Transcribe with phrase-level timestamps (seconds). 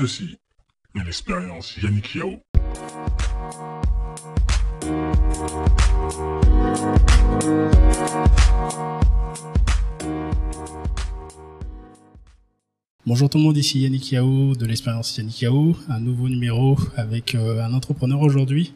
[0.00, 0.38] Ceci
[0.98, 2.40] est l'expérience Yannick Yao.
[13.04, 17.34] Bonjour tout le monde, ici Yannick Yao de l'expérience Yannick Yao, un nouveau numéro avec
[17.34, 18.72] euh, un entrepreneur aujourd'hui.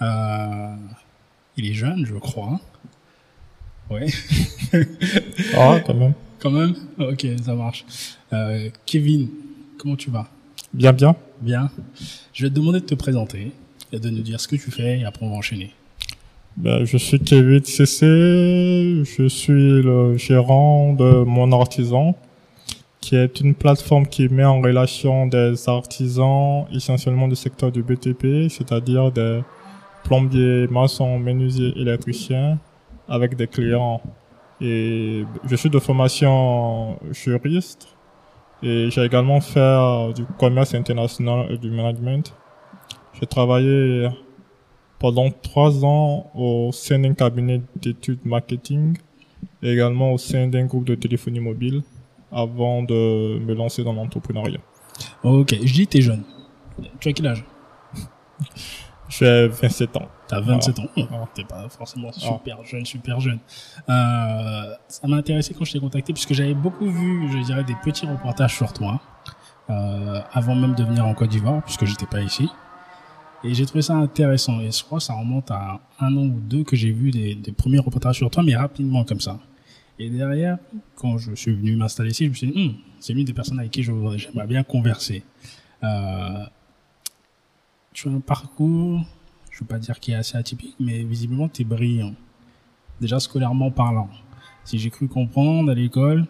[0.00, 0.76] Euh,
[1.56, 2.60] il est jeune, je crois.
[3.90, 4.06] Ouais.
[5.56, 6.14] Ah, quand même.
[6.38, 6.76] Quand même?
[6.96, 7.84] Ok, ça marche.
[8.32, 9.30] Euh, Kevin,
[9.76, 10.30] comment tu vas?
[10.72, 11.16] Bien, bien.
[11.40, 11.70] Bien.
[12.32, 13.52] Je vais te demander de te présenter
[13.92, 15.72] et de nous dire ce que tu fais et après on va enchaîner.
[16.56, 18.06] Ben, je suis Kevin CC,
[19.04, 22.16] je suis le gérant de Mon Artisan,
[23.00, 28.48] qui est une plateforme qui met en relation des artisans essentiellement du secteur du BTP,
[28.48, 29.42] c'est-à-dire des
[30.04, 32.58] plombiers, maçons, menuisiers, électriciens,
[33.08, 34.00] avec des clients.
[34.60, 37.88] Et je suis de formation juriste
[38.62, 42.34] et j'ai également fait euh, du commerce international et du management.
[43.18, 44.08] J'ai travaillé
[44.98, 48.98] pendant trois ans au sein d'un cabinet d'études marketing
[49.62, 51.82] et également au sein d'un groupe de téléphonie mobile
[52.30, 54.60] avant de me lancer dans l'entrepreneuriat.
[55.24, 56.22] Ok, je dis t'es jeune.
[57.00, 57.44] Tu as quel âge?
[59.10, 60.08] J'ai 27 ans.
[60.28, 60.86] T'as 27 ans.
[60.96, 61.00] Ah.
[61.12, 63.38] Oh, T'es pas forcément super jeune, super jeune.
[63.88, 67.74] Euh, ça m'a intéressé quand je t'ai contacté puisque j'avais beaucoup vu, je dirais, des
[67.82, 69.00] petits reportages sur toi
[69.68, 72.48] euh, avant même de venir en Côte d'Ivoire puisque j'étais pas ici.
[73.42, 74.60] Et j'ai trouvé ça intéressant.
[74.60, 77.34] Et je crois que ça remonte à un an ou deux que j'ai vu des,
[77.34, 79.38] des premiers reportages sur toi, mais rapidement comme ça.
[79.98, 80.58] Et derrière,
[80.94, 83.58] quand je suis venu m'installer ici, je me suis dit, Hum, c'est l'une des personnes
[83.58, 85.22] avec qui je j'aimerais bien converser.
[85.82, 86.44] Euh,
[88.00, 89.04] tu as un parcours,
[89.50, 92.14] je veux pas dire qui est assez atypique, mais visiblement tu es brillant.
[92.98, 94.08] Déjà scolairement parlant.
[94.64, 96.24] Si j'ai cru comprendre à l'école,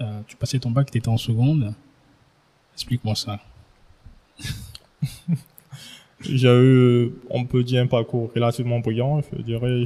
[0.00, 1.74] euh, tu passais ton bac, tu étais en seconde.
[2.74, 3.40] Explique-moi ça.
[6.20, 9.20] J'ai eu, on peut dire, un parcours relativement brillant.
[9.36, 9.84] Je dirais,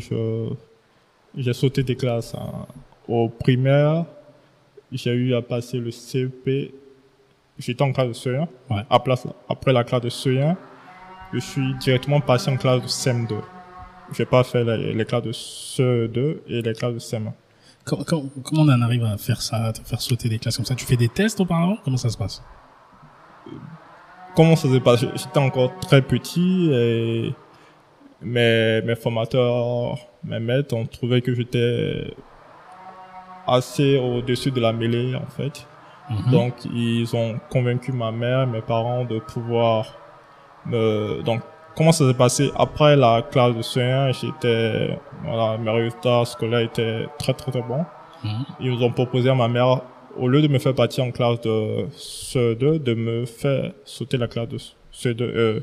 [1.36, 2.34] j'ai sauté des classes.
[2.34, 2.66] hein.
[3.08, 4.06] Au primaire,
[4.92, 6.72] j'ai eu à passer le CP.
[7.58, 8.46] J'étais en classe de CE1.
[8.70, 8.82] Ouais.
[8.88, 9.14] Après,
[9.48, 10.56] après la classe de CE1,
[11.32, 13.34] je suis directement passé en classe de CM2.
[14.14, 17.32] J'ai pas fait les, les classes de CE2 et les classes de CM1.
[17.84, 20.66] Com- com- comment on en arrive à faire ça, à faire sauter des classes comme
[20.66, 20.74] ça?
[20.74, 21.76] Tu fais des tests auparavant?
[21.84, 22.42] Comment ça se passe?
[24.36, 25.08] Comment ça s'est passé?
[25.16, 27.34] J'étais encore très petit et
[28.22, 32.14] mes, mes formateurs, mes maîtres ont trouvé que j'étais
[33.47, 35.66] assez au-dessus de la mêlée en fait.
[36.10, 36.30] Mhm.
[36.30, 39.86] Donc ils ont convaincu ma mère, mes parents de pouvoir
[40.66, 41.22] me...
[41.22, 41.42] Donc
[41.76, 44.98] comment ça s'est passé Après la classe de CE1, j'étais...
[45.24, 47.84] Voilà, mes résultats scolaires étaient très très très bons.
[48.24, 48.44] Mhm.
[48.60, 49.82] Ils nous ont proposé à ma mère,
[50.16, 54.28] au lieu de me faire partir en classe de CE2, de me faire sauter la
[54.28, 54.58] classe de
[54.92, 55.60] CE2, euh,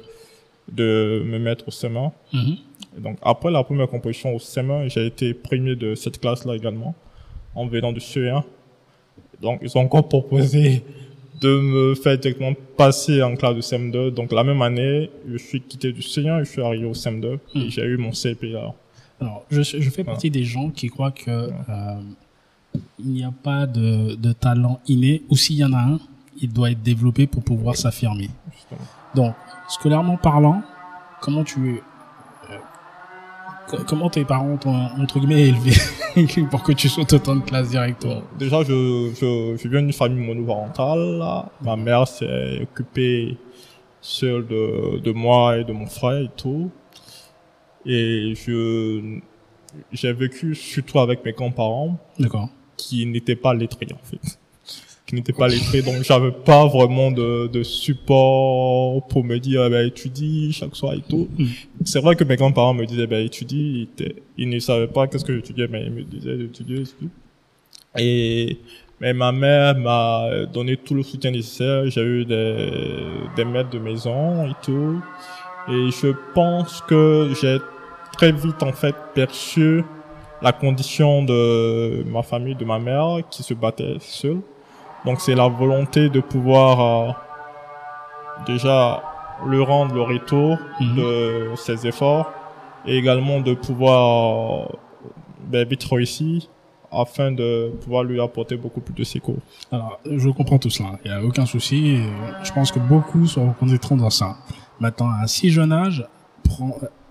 [0.72, 2.12] de me mettre au CM1.
[2.34, 2.58] Mhm.
[2.98, 6.96] Donc, après la première composition au CM1, j'ai été premier de cette classe-là également,
[7.54, 8.44] en venant du CE1.
[9.42, 10.84] Donc, ils ont encore proposé
[11.42, 14.12] de me faire directement passer en classe de CM2.
[14.12, 17.38] Donc, la même année, je suis quitté du CE1 et je suis arrivé au CM2
[17.54, 17.60] Hmm.
[17.62, 18.56] et j'ai eu mon CP.
[19.22, 21.50] Alors, je, je fais partie des gens qui croient que euh,
[23.00, 26.00] il n'y a pas de, de talent inné, ou s'il y en a un,
[26.42, 28.30] il doit être développé pour pouvoir s'affirmer.
[29.14, 29.34] Donc,
[29.70, 30.62] scolairement parlant,
[31.22, 31.82] comment tu
[33.88, 35.74] comment tes parents t'ont entre guillemets élevé
[36.52, 38.22] pour que tu sautes autant de classes directement?
[38.40, 41.18] Déjà, je, je, je viens d'une famille monoparentale.
[41.20, 41.50] là.
[41.62, 43.38] Ma mère s'est occupée
[44.02, 46.70] seule de, de moi et de mon frère et tout.
[47.86, 49.20] Et je,
[49.92, 51.98] j'ai vécu surtout avec mes grands-parents
[52.78, 54.40] qui n'étaient pas lettrés, en fait.
[55.06, 59.70] Qui n'étaient pas lettrés, donc j'avais pas vraiment de, de support pour me dire, eh
[59.70, 61.28] ben, étudie chaque soir et tout.
[61.38, 61.46] Mm.
[61.84, 65.24] C'est vrai que mes grands-parents me disaient, ben, étudie, ils, ils ne savaient pas qu'est-ce
[65.24, 67.10] que j'étudiais, mais ils me disaient d'étudier et tout.
[68.00, 68.58] Et,
[69.00, 71.88] mais ma mère m'a donné tout le soutien nécessaire.
[71.88, 72.72] J'ai eu des,
[73.36, 75.00] des maîtres de maison et tout.
[75.70, 77.60] Et je pense que j'ai
[78.14, 79.84] très vite, en fait, perçu
[80.42, 84.42] la condition de ma famille, de ma mère, qui se battait seule.
[85.06, 87.12] Donc c'est la volonté de pouvoir euh,
[88.46, 89.04] déjà
[89.46, 90.96] le rendre le retour Mhm.
[90.96, 92.32] de ses efforts
[92.86, 94.76] et également de pouvoir euh,
[95.48, 96.44] ben, vite réussir
[96.92, 99.40] afin de pouvoir lui apporter beaucoup plus de secours.
[99.72, 100.92] Alors, je comprends tout cela.
[101.04, 102.00] Il n'y a aucun souci.
[102.44, 104.38] Je pense que beaucoup se reconnaîtront dans ça.
[104.80, 106.06] Maintenant, à un si jeune âge,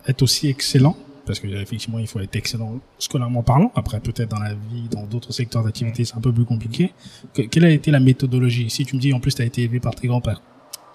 [0.07, 3.73] être aussi excellent, parce que effectivement, il faut être excellent scolairement parlant.
[3.75, 6.93] Après, peut-être dans la vie, dans d'autres secteurs d'activité, c'est un peu plus compliqué.
[7.33, 8.69] Que- quelle a été la méthodologie?
[8.71, 10.41] Si tu me dis, en plus, tu as été élevé par tes grands-parents,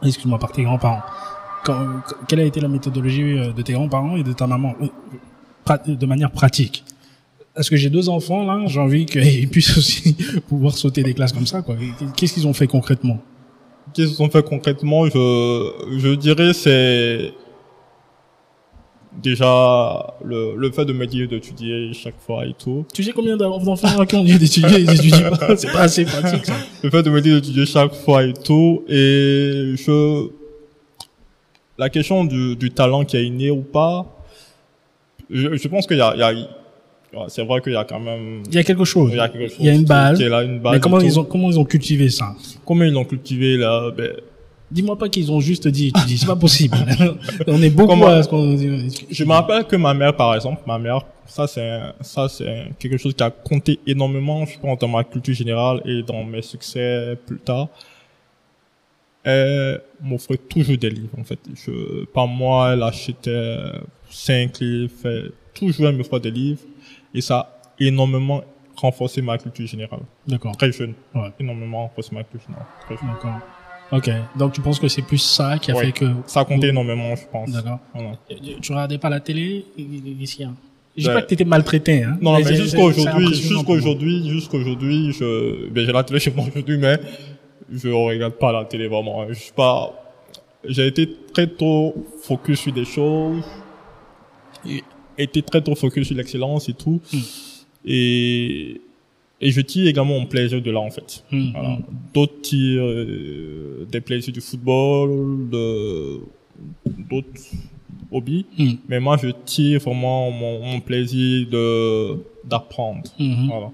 [0.03, 1.01] excuse-moi, par tes grands-parents.
[2.27, 4.75] Quelle a été la méthodologie euh, de tes grands-parents et de ta maman?
[4.81, 4.87] Euh,
[5.65, 6.83] pra- de manière pratique
[7.53, 10.15] Parce que j'ai deux enfants là, j'ai envie qu'ils puissent aussi
[10.47, 11.61] pouvoir sauter des classes comme ça.
[11.61, 11.75] quoi.
[12.15, 13.19] Qu'est-ce qu'ils ont fait concrètement?
[13.93, 15.05] Qu'est-ce qu'ils ont fait concrètement?
[15.07, 17.33] Je, je dirais c'est
[19.11, 22.85] déjà le, le fait de me dire d'étudier chaque fois et tout.
[22.93, 26.45] Tu sais combien d'enfants qui ont dit d'étudier, ils étudient pas C'est pas assez pratique
[26.45, 26.53] ça.
[26.83, 28.83] Le fait de me dire d'étudier chaque fois et tout.
[28.87, 30.27] Et je,
[31.77, 34.05] la question du, du talent qui est inné ou pas,
[35.29, 36.33] je, je pense qu'il y a, il y a
[37.27, 39.09] c'est vrai qu'il y a quand même, Il y a quelque chose.
[39.11, 40.17] il y a quelque chose Il y a une base.
[40.17, 42.35] qui est là, une base Mais comment ils ont comment ils ont cultivé ça?
[42.65, 44.11] Comment ils l'ont cultivé là, ben,
[44.71, 46.77] Dis-moi pas qu'ils ont juste dit étudie, c'est pas possible.
[47.47, 49.05] On est beaucoup à ce qu'on dit.
[49.09, 52.97] Je me rappelle que ma mère, par exemple, ma mère, ça c'est ça c'est quelque
[52.97, 57.17] chose qui a compté énormément, je pense, dans ma culture générale et dans mes succès
[57.25, 57.69] plus tard.
[59.23, 61.39] Elle m'offrait toujours des livres, en fait.
[61.53, 63.55] Je, par mois, elle achetait
[64.09, 66.61] cinq livres, elle- toujours elle m'offrait des livres
[67.13, 67.49] et ça a
[67.79, 68.41] énormément
[68.77, 69.99] renforcé ma culture générale.
[70.25, 70.55] D'accord.
[70.55, 71.31] Très jeune, Ouais.
[71.39, 72.67] énormément renforcé ma culture générale.
[72.85, 73.09] Très jeune.
[73.13, 73.39] D'accord.
[73.91, 74.09] Ok.
[74.37, 75.85] Donc tu penses que c'est plus ça qui a Ouais.
[75.87, 76.05] fait que.
[76.27, 77.49] Ça a compté énormément, je pense.
[77.51, 77.79] D'accord.
[77.93, 78.11] Voilà.
[78.61, 79.65] Tu- regardais pas la télé?
[79.77, 79.83] Je
[81.03, 82.17] dis Ben, pas que t'étais maltraité, hein.
[82.21, 86.45] Non, mais jusqu'à aujourd'hui, jusqu'à aujourd'hui, jusqu'à aujourd'hui, je, ben, j'ai la télé chez moi
[86.47, 86.99] aujourd'hui, mais
[87.71, 89.25] je regarde pas la télé vraiment.
[89.29, 89.93] Je suis pas,
[90.67, 93.43] j'ai été très tôt focus sur des choses,
[94.67, 94.83] et
[95.17, 97.17] été très tôt focus sur l'excellence et tout, Hmm.
[97.85, 98.81] et,
[99.41, 101.23] et je tire également mon plaisir de là, en fait.
[101.31, 101.69] Voilà.
[101.69, 101.83] hum.
[102.13, 106.19] D'autres tirent euh, des plaisirs du football, de,
[107.09, 107.41] d'autres
[108.11, 108.45] hobbies.
[108.57, 113.03] Hum, Mais moi, je tire vraiment mon, mon plaisir de d'apprendre.
[113.19, 113.71] hum, Voilà.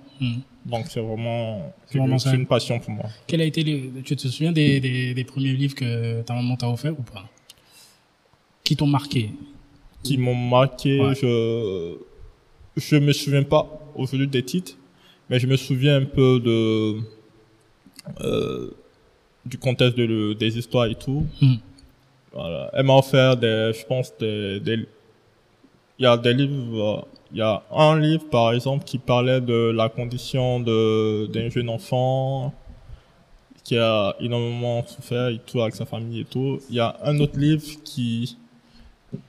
[0.65, 2.35] Donc c'est vraiment, C'est vraiment c'est ça.
[2.35, 3.05] une passion pour moi.
[3.27, 4.01] Quel a été le...
[4.01, 7.29] Tu te souviens des, des, des premiers livres que ta maman t'a offert ou pas?
[8.63, 9.29] Qui t'ont marqué?
[10.03, 10.99] Qui m'ont marqué.
[10.99, 11.13] Ouais.
[11.15, 11.97] Je
[12.77, 13.65] je me souviens pas
[13.95, 14.75] aujourd'hui des titres,
[15.29, 16.99] mais je me souviens un peu de
[18.21, 18.71] euh,
[19.45, 21.25] du contexte de le- des histoires et tout.
[21.41, 21.57] Hum.
[22.33, 22.69] Voilà.
[22.73, 24.85] Elle m'a offert des, je pense des, des
[25.97, 29.71] il y a des livres, il y a un livre par exemple qui parlait de
[29.73, 32.53] la condition de d'un jeune enfant
[33.63, 36.59] qui a énormément souffert et tout avec sa famille et tout.
[36.69, 38.37] Il y a un autre livre qui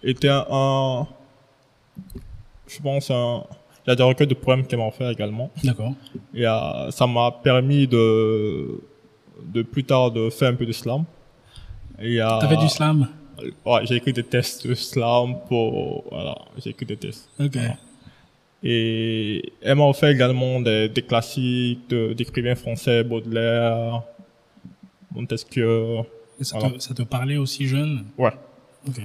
[0.02, 1.06] était un,
[2.66, 3.44] je pense un,
[3.86, 5.50] il y a des recueils de poèmes qu'elle m'a offert également.
[5.62, 5.92] D'accord.
[6.34, 8.80] Et euh, ça m'a permis de,
[9.44, 11.04] de plus tard de faire un peu de slam.
[12.00, 13.08] Et, euh, T'as fait du slam?
[13.64, 17.28] Ouais, j'ai écrit des tests de slam pour, voilà, j'ai écrit des tests.
[17.38, 17.56] Ok.
[18.62, 24.02] Et elle m'a offert également des, des classiques de- d'écrivains français, Baudelaire,
[25.14, 25.98] Montesquieu.
[26.40, 26.74] Et ça, Voilà.
[26.76, 28.06] te, ça te parlait aussi jeune?
[28.18, 28.32] Ouais.
[28.88, 29.00] Ok.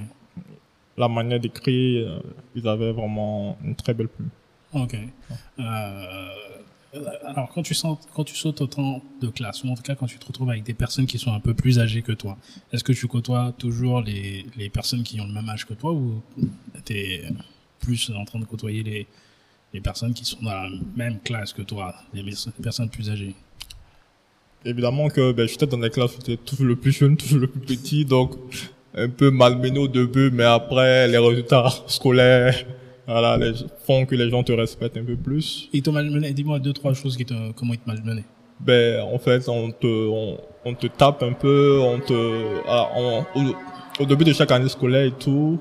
[0.96, 2.20] La manière d'écrire, euh,
[2.54, 4.28] ils avaient vraiment une très belle plume.
[4.74, 4.96] Ok.
[5.58, 6.28] Euh,
[7.24, 10.06] alors, quand tu, sens, quand tu sautes autant de classes, ou en tout cas quand
[10.06, 12.36] tu te retrouves avec des personnes qui sont un peu plus âgées que toi,
[12.72, 15.92] est-ce que tu côtoies toujours les, les personnes qui ont le même âge que toi
[15.92, 16.22] ou
[16.84, 17.24] tu es
[17.80, 19.06] plus en train de côtoyer les,
[19.72, 22.24] les personnes qui sont dans la même classe que toi, les,
[22.62, 23.34] personnes plus âgées?
[24.64, 27.48] Évidemment que ben, j'étais dans des classes où j'étais toujours le plus jeune, toujours le
[27.48, 28.36] plus petit, donc
[28.94, 32.64] un peu malmené au début, mais après les résultats scolaires
[33.06, 33.52] voilà, les,
[33.86, 35.68] font que les gens te respectent un peu plus.
[35.72, 38.24] Ils t'ont malmené Dis-moi deux, trois choses qui te, comment ils te malmenaient.
[38.60, 43.20] Ben, en fait, on te, on, on te tape un peu, on te, voilà, on-
[43.34, 45.60] au, au début de chaque année scolaire et tout.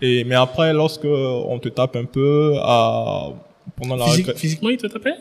[0.00, 3.30] Et, mais après, lorsque on te tape un peu, à,
[3.76, 5.16] pendant la Physique- physiquement, ils te tapaient?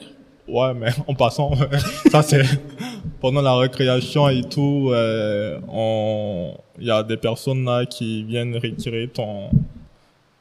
[0.48, 1.52] Ouais, mais en passant,
[2.12, 2.44] ça c'est
[3.22, 8.54] pendant la récréation et tout, euh, on, il y a des personnes là qui viennent
[8.56, 9.50] retirer ton,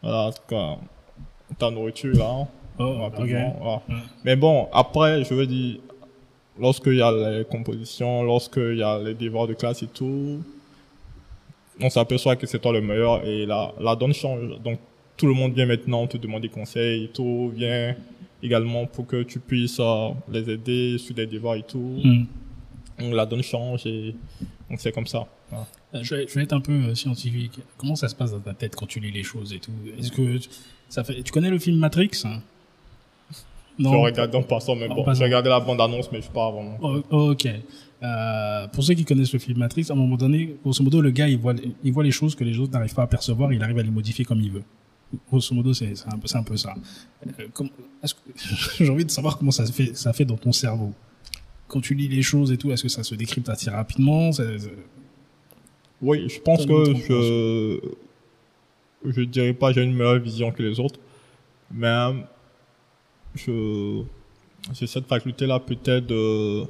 [0.02, 0.78] voilà, ta,
[1.59, 2.47] ta nourriture là.
[2.78, 3.56] Oh, rapidement, ok.
[3.61, 3.82] voilà.
[4.25, 5.78] Mais bon, après, je veux dire,
[6.59, 10.42] lorsqu'il y a les compositions, lorsqu'il y a les devoirs de classe et tout,
[11.80, 14.59] on s'aperçoit que c'est toi le meilleur et la, la donne change.
[14.62, 14.78] Donc,
[15.16, 17.94] tout le monde vient maintenant te demander conseil et tout, vient
[18.42, 22.00] également pour que tu puisses euh, les aider sur des devoirs et tout.
[22.02, 22.25] Hmm.
[22.99, 24.14] Donc, la donne change et
[24.68, 25.26] donc c'est comme ça.
[25.94, 27.61] Euh, Je vais, je vais être un peu euh, scientifique.
[27.76, 29.73] Comment ça se passe dans ta tête quand tu lis les choses et tout?
[29.99, 30.49] Est-ce que tu-
[30.88, 32.11] ça fait Tu connais le film Matrix?
[32.25, 32.40] Hein
[33.78, 35.18] Je regarde en passant, mais En bon, passant.
[35.21, 36.78] j'ai regardé la bande-annonce, mais je sais pas vraiment.
[36.82, 37.49] Oh, ok.
[38.02, 41.11] Euh, pour ceux qui connaissent le film Matrix, à un moment donné, grosso modo, le
[41.11, 41.54] gars, il voit,
[41.85, 43.90] il voit les choses que les autres n'arrivent pas à percevoir, il arrive à les
[43.90, 44.64] modifier comme il veut.
[45.28, 46.75] Grosso modo, c'est un peu, c'est un peu ça.
[47.38, 47.47] Euh,
[48.78, 50.92] J'ai envie de savoir comment ça se fait, ça fait dans ton cerveau.
[51.68, 54.30] Quand tu lis les choses et tout, est-ce que ça se décrypte assez rapidement?
[56.02, 57.78] Oui, je pense que je,
[59.11, 60.99] je dirais pas j'ai une meilleure vision que les autres,
[61.71, 62.12] mais
[63.35, 64.02] je,
[64.73, 66.64] j'ai cette faculté-là peut-être de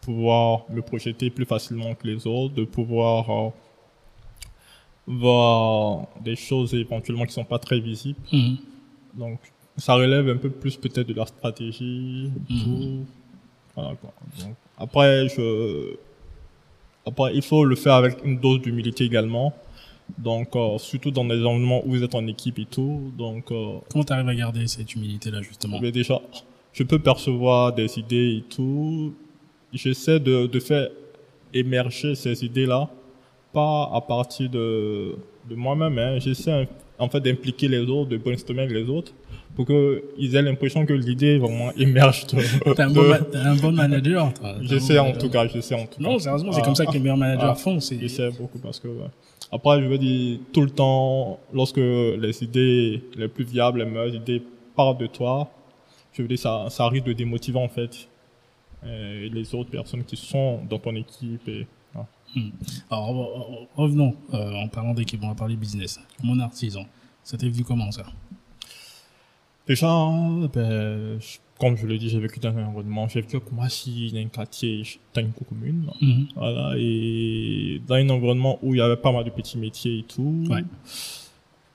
[0.00, 3.50] pouvoir me projeter plus facilement que les autres, de pouvoir euh,
[5.06, 8.18] voir des choses éventuellement qui sont pas très visibles.
[8.32, 8.56] Mhm.
[9.14, 9.38] Donc,
[9.76, 12.62] ça relève un peu plus peut-être de la stratégie, Mhm.
[12.64, 13.06] tout.
[13.74, 14.12] Voilà, quoi.
[14.40, 15.94] Donc, après, je,
[17.06, 19.52] après, il faut le faire avec une dose d'humilité également.
[20.18, 23.12] Donc, euh, surtout dans des environnements où vous êtes en équipe et tout.
[23.16, 26.20] Donc, euh, Comment tu arrives à garder cette humilité-là, justement mais déjà,
[26.72, 29.14] je peux percevoir des idées et tout.
[29.72, 30.88] J'essaie de, de faire
[31.54, 32.88] émerger ces idées-là,
[33.52, 35.16] pas à partir de,
[35.48, 35.98] de moi-même.
[35.98, 36.18] Hein.
[36.18, 36.68] J'essaie
[37.02, 39.12] en fait d'impliquer les autres, de brainstormer avec les autres,
[39.54, 42.26] pour qu'ils aient l'impression que l'idée vraiment émerge.
[42.28, 44.54] de- T'es un, de- bon t'es un bon manager, toi.
[44.62, 46.08] J'essaie en tout cas, j'essaie en tout cas.
[46.08, 47.78] Non, sérieusement, c'est Ah, comme ça que les meilleurs managers ah, font.
[47.80, 49.10] C'est J'essaie beaucoup parce que ouais.
[49.50, 51.76] après je veux dire tout le temps lorsque
[52.24, 54.42] les idées les plus viables, les meilleures idées
[54.76, 55.50] partent de toi,
[56.14, 58.08] je veux dire ça ça arrive de démotiver en fait
[58.84, 61.66] euh, les autres personnes qui sont dans ton équipe et.
[62.90, 66.00] Alors, re- re- revenons euh, en parlant d'équipe, on va parler business.
[66.22, 66.86] Mon artisan,
[67.22, 68.04] ça t'est venu comment ça?
[69.66, 69.86] Déjà,
[70.52, 71.18] ben,
[71.60, 74.26] comme je l'ai dit, j'ai vécu dans un environnement, j'ai vécu comme si dans un
[74.26, 74.82] quartier,
[75.14, 75.88] dans une commune.
[76.00, 76.28] Mhm.
[76.34, 80.02] Voilà, et dans un environnement où il y avait pas mal de petits métiers et
[80.02, 80.44] tout.
[80.50, 80.64] Ouais.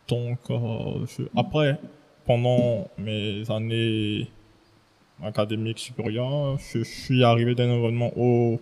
[0.10, 1.80] Donc, euh, je- après,
[2.26, 4.28] pendant mes années
[5.24, 8.60] académiques supérieures, je suis arrivé dans un environnement où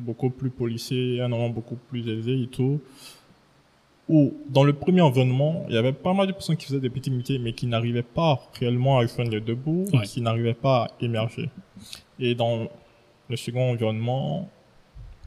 [0.00, 2.80] beaucoup plus policé, un environnement beaucoup plus élevé et tout.
[4.08, 6.90] Où, dans le premier environnement, il y avait pas mal de personnes qui faisaient des
[6.90, 10.02] petits métiers, mais qui n'arrivaient pas réellement à deux bouts, Ouais.
[10.04, 11.48] qui n'arrivaient pas à émerger.
[12.18, 12.66] Et dans
[13.28, 14.48] le second environnement,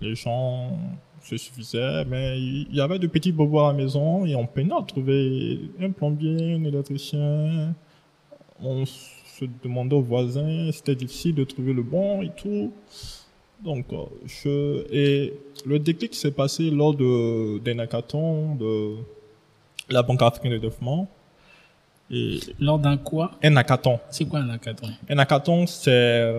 [0.02, 0.78] les gens
[1.22, 4.74] se suffisaient, mais il y avait de petits bobos à la maison et on peinait
[4.78, 7.74] à trouver un plombier, un électricien.
[8.62, 12.74] On se demandait aux voisins, c'était difficile de trouver le bon et tout.
[13.64, 15.34] Donc, euh, je, et
[15.66, 18.96] le déclic s'est passé lors de, d'un hackathon de
[19.90, 21.08] la Banque africaine de développement.
[22.12, 23.32] Et Lors d'un quoi?
[23.42, 24.00] Un hackathon.
[24.10, 24.88] C'est quoi un hackathon?
[25.10, 26.34] Un hackathon, c'est,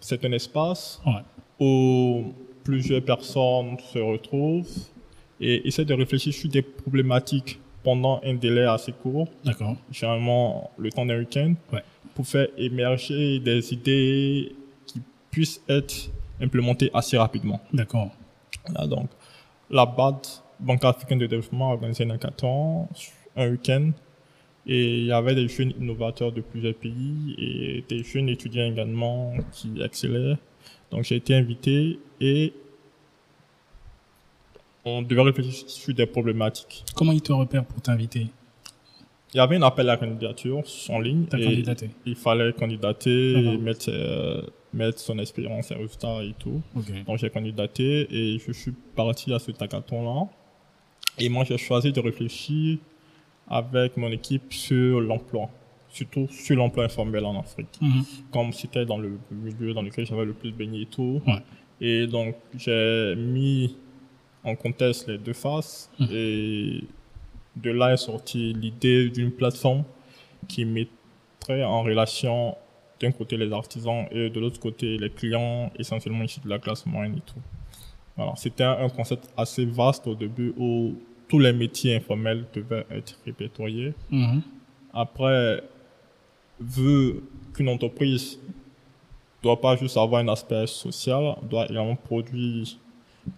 [0.00, 1.22] c'est un espace Ouais.
[1.58, 2.24] où
[2.62, 4.68] plusieurs personnes se retrouvent
[5.40, 9.76] et essaient de réfléchir sur des problématiques pendant un délai assez court, D'accord.
[9.90, 11.82] généralement le temps d'un week-end, Ouais.
[12.14, 14.54] pour faire émerger des idées
[14.86, 16.10] qui puissent être
[16.40, 17.60] implémentées assez rapidement.
[17.72, 18.10] D'accord.
[18.88, 19.08] Donc,
[19.70, 20.16] la BAD,
[20.60, 22.88] Banque africaine de développement, a organisé un hackathon,
[23.36, 23.90] un week-end,
[24.66, 29.34] et il y avait des jeunes innovateurs de plusieurs pays et des jeunes étudiants également
[29.52, 30.36] qui excellaient.
[30.90, 32.52] Donc, j'ai été invité et
[34.84, 36.84] on devait réfléchir sur des problématiques.
[36.94, 38.26] Comment ils te repèrent pour t'inviter?
[39.32, 43.56] Il y avait un appel à candidature en ligne et candidaté il fallait candidater et
[43.56, 43.62] Mhm.
[43.62, 44.42] mettre, euh,
[44.74, 46.60] mettre son expérience et résultats et tout.
[47.06, 50.28] Donc j'ai candidaté et je suis parti à ce hackathon-là.
[51.18, 52.78] Et moi, j'ai choisi de réfléchir
[53.48, 55.48] avec mon équipe sur l'emploi,
[55.88, 57.78] surtout sur l'emploi informel en Afrique.
[57.80, 58.04] Mhm.
[58.32, 61.22] Comme c'était dans le milieu dans lequel j'avais le plus baigné et tout.
[61.26, 61.42] Ouais.
[61.80, 63.76] Et donc, j'ai mis
[64.42, 65.90] en contexte les deux faces.
[66.00, 66.08] Mhm.
[66.10, 66.84] Et
[67.56, 69.84] de là est sortie l'idée d'une plateforme
[70.48, 72.56] qui mettrait en relation
[73.00, 76.86] d'un côté les artisans et de l'autre côté les clients, essentiellement issus de la classe
[76.86, 77.40] moyenne et tout.
[78.16, 80.94] Voilà, c'était un, concept assez vaste au début où
[81.28, 83.92] tous les métiers informels devaient être répertoriés.
[84.10, 84.42] Mhm.
[84.92, 85.62] Après,
[86.60, 87.14] vu
[87.52, 88.38] qu'une entreprise
[89.42, 92.66] doit pas juste avoir un aspect social, doit également produire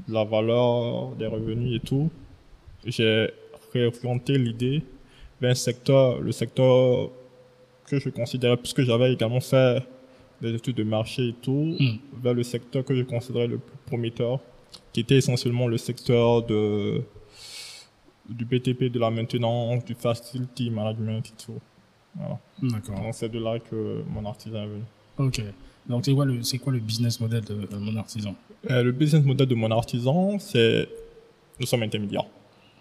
[0.06, 2.10] de la valeur, des revenus et tout,
[2.84, 3.30] j'ai
[3.72, 4.82] réorienté l'idée
[5.40, 7.10] vers un secteur, le secteur
[7.86, 9.82] que je considérais, puisque j'avais également fait
[10.40, 11.96] des études de marché et tout, Mm.
[12.22, 14.40] vers le secteur que je considérais le plus prometteur,
[14.92, 17.02] qui était essentiellement le secteur de,
[18.28, 21.60] du BTP, de la maintenance, du facility management et tout.
[22.14, 22.38] Voilà.
[22.62, 22.96] D'accord.
[23.00, 24.82] Donc c'est de là que mon artisan est venu.
[25.18, 25.42] Ok.
[25.88, 28.34] Donc c'est quoi le c'est quoi le business model de, mon artisan?
[28.70, 30.88] Euh, le business model de mon artisan, c'est
[31.60, 32.26] nous sommes intermédiaires.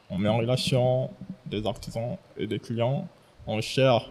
[0.09, 1.09] On met en relation
[1.45, 3.07] des artisans et des clients.
[3.47, 4.09] On gère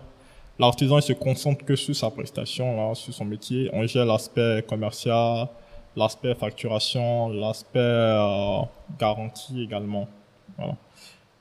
[0.58, 3.70] l'artisan, il se concentre que sur sa prestation, là, sur son métier.
[3.73, 5.49] On gère l'aspect commercial,
[5.96, 8.61] l'aspect facturation, l'aspect euh,
[8.99, 10.08] garantie également.
[10.56, 10.76] Voilà.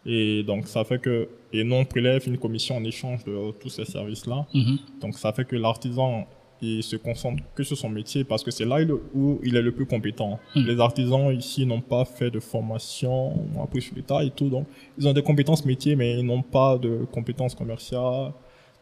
[0.05, 3.69] Et donc, ça fait que, et nous, on prélève une commission en échange de tous
[3.69, 4.45] ces services-là.
[4.53, 4.77] Mhm.
[5.01, 6.27] Donc, ça fait que l'artisan,
[6.61, 8.77] il se concentre que sur son métier parce que c'est là
[9.13, 10.39] où il est le plus compétent.
[10.55, 10.65] Mhm.
[10.65, 14.49] Les artisans ici n'ont pas fait de formation, ont appris sur l'état et tout.
[14.49, 14.67] Donc,
[14.97, 18.33] ils ont des compétences métiers, mais ils n'ont pas de compétences commerciales,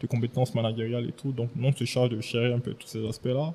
[0.02, 1.32] de compétences managériales et tout.
[1.32, 3.54] Donc, nous, on se charge de gérer un peu tous ces aspects-là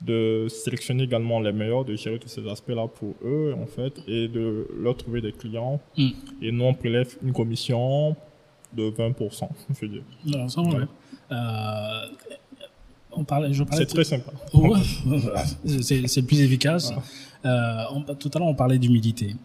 [0.00, 4.28] de sélectionner également les meilleurs, de gérer tous ces aspects-là pour eux, en fait, et
[4.28, 5.80] de leur trouver des clients.
[5.96, 6.08] Mm.
[6.42, 8.14] Et nous, on prélève une commission
[8.74, 10.02] de 20%, je veux dire.
[11.32, 11.36] Euh,
[13.12, 14.32] on parlait, je parlais C'est très sympa.
[15.64, 16.92] C'est plus efficace.
[17.44, 19.36] Euh, on- tout à l'heure, on parlait d'humilité.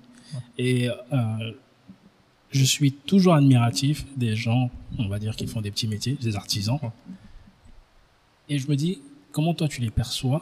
[0.58, 0.94] Et euh,
[2.52, 6.36] je suis toujours admiratif des gens, on va dire, qui font des petits métiers, des
[6.36, 6.80] artisans.
[8.50, 9.02] Et je me dis,
[9.32, 10.42] comment toi tu les perçois,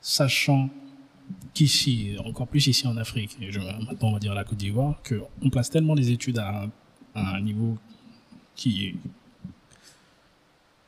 [0.00, 0.70] sachant
[1.52, 5.00] qu'ici, encore plus ici en Afrique, et je, maintenant on va dire la Côte d'Ivoire,
[5.08, 6.70] qu'on place tellement les études à, un-
[7.14, 7.76] à un niveau
[8.56, 8.94] qui est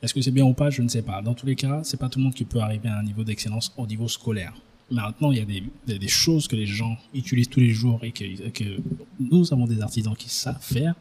[0.03, 1.21] est-ce que c'est bien ou pas Je ne sais pas.
[1.23, 3.25] Dans tous les cas, c'est pas tout le monde qui peut arriver à un niveau
[3.25, 4.53] d'excellence au niveau scolaire.
[4.91, 8.05] Maintenant, il y a des, des, des choses que les gens utilisent tous les jours
[8.05, 8.81] et que,
[9.19, 10.95] nous avons des artisans qui savent faire.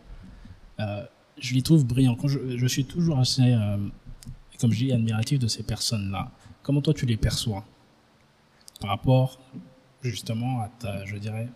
[0.80, 1.04] Euh,
[1.39, 2.18] je les trouve brillants.
[2.25, 3.77] Je, je suis toujours assez, euh,
[4.60, 6.32] comme je dis, admiratif de ces personnes-là.
[6.63, 7.63] Comment toi tu les perçois
[8.82, 9.39] par rapport
[10.01, 11.48] justement à ta, je dirais,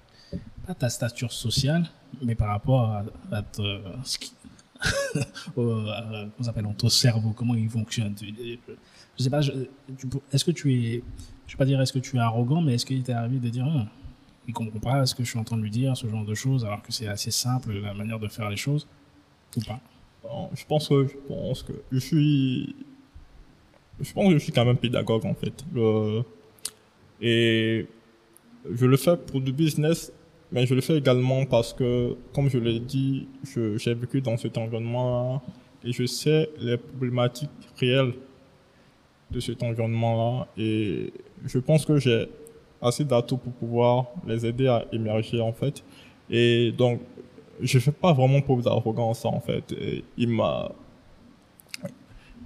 [0.68, 1.90] pas ta stature sociale,
[2.22, 3.82] mais par rapport à, à te-
[6.42, 8.16] s'appelle, ton cerveau, comment il fonctionne.
[9.18, 9.42] Je sais pas,
[10.32, 11.04] est-ce que tu es,
[11.50, 13.50] je vais pas dire est-ce que tu es arrogant, mais est-ce qu'il t'est arrivé de
[13.50, 13.88] dire, Ah,
[14.48, 16.36] il comprend pas ce que je suis en train de lui dire, ce genre de
[16.36, 18.86] choses, alors que c'est assez simple la manière de faire les choses,
[19.58, 19.80] ou pas?
[20.54, 22.76] Je pense que, je pense que je suis,
[24.00, 25.66] je pense que je suis quand même pédagogue, en fait.
[27.20, 27.88] Et
[28.72, 30.14] je le fais pour du business,
[30.52, 33.28] mais je le fais également parce que, comme je l'ai dit,
[33.78, 35.42] j'ai vécu dans cet environnement-là
[35.84, 38.14] et je sais les problématiques réelles
[39.32, 41.14] de cet environnement-là et
[41.46, 42.28] je pense que j'ai
[42.82, 45.84] assez d'atouts pour pouvoir les aider à émerger, en fait.
[46.30, 47.02] Et donc,
[47.62, 49.72] je fais pas vraiment preuve d'arrogance, en fait.
[49.74, 50.72] Et il m'a,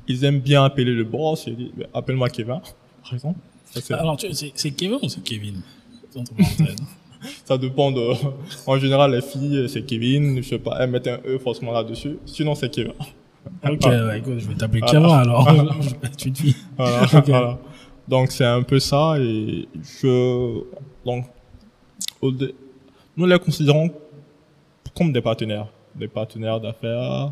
[0.08, 2.60] ils aiment bien appeler le boss, j'ai dit, appelle-moi Kevin,
[3.04, 3.40] par exemple.
[3.66, 5.62] Ça, c'est- Alors, tu- c'est c'est Kevin ou c'est Kevin?
[6.16, 6.76] Entre parenthèses.
[7.46, 8.02] Ça dépend de.
[8.68, 10.44] En général, les filles, c'est Kevin.
[10.44, 12.18] Je sais pas, elles mettent un E forcément là-dessus.
[12.26, 12.92] Sinon, c'est Kevin.
[13.64, 15.00] ok, ouais, écoute, je vais t'appeler Voilà.
[15.00, 15.50] Kevin alors.
[15.82, 16.56] je vais être une fille.
[17.26, 17.60] Voilà.
[18.08, 19.16] Donc, c'est un peu ça.
[19.20, 20.62] Et je.
[21.06, 21.26] Donc,
[22.22, 23.92] nous les considérons
[24.96, 25.68] comme des partenaires.
[25.96, 27.32] Des partenaires d'affaires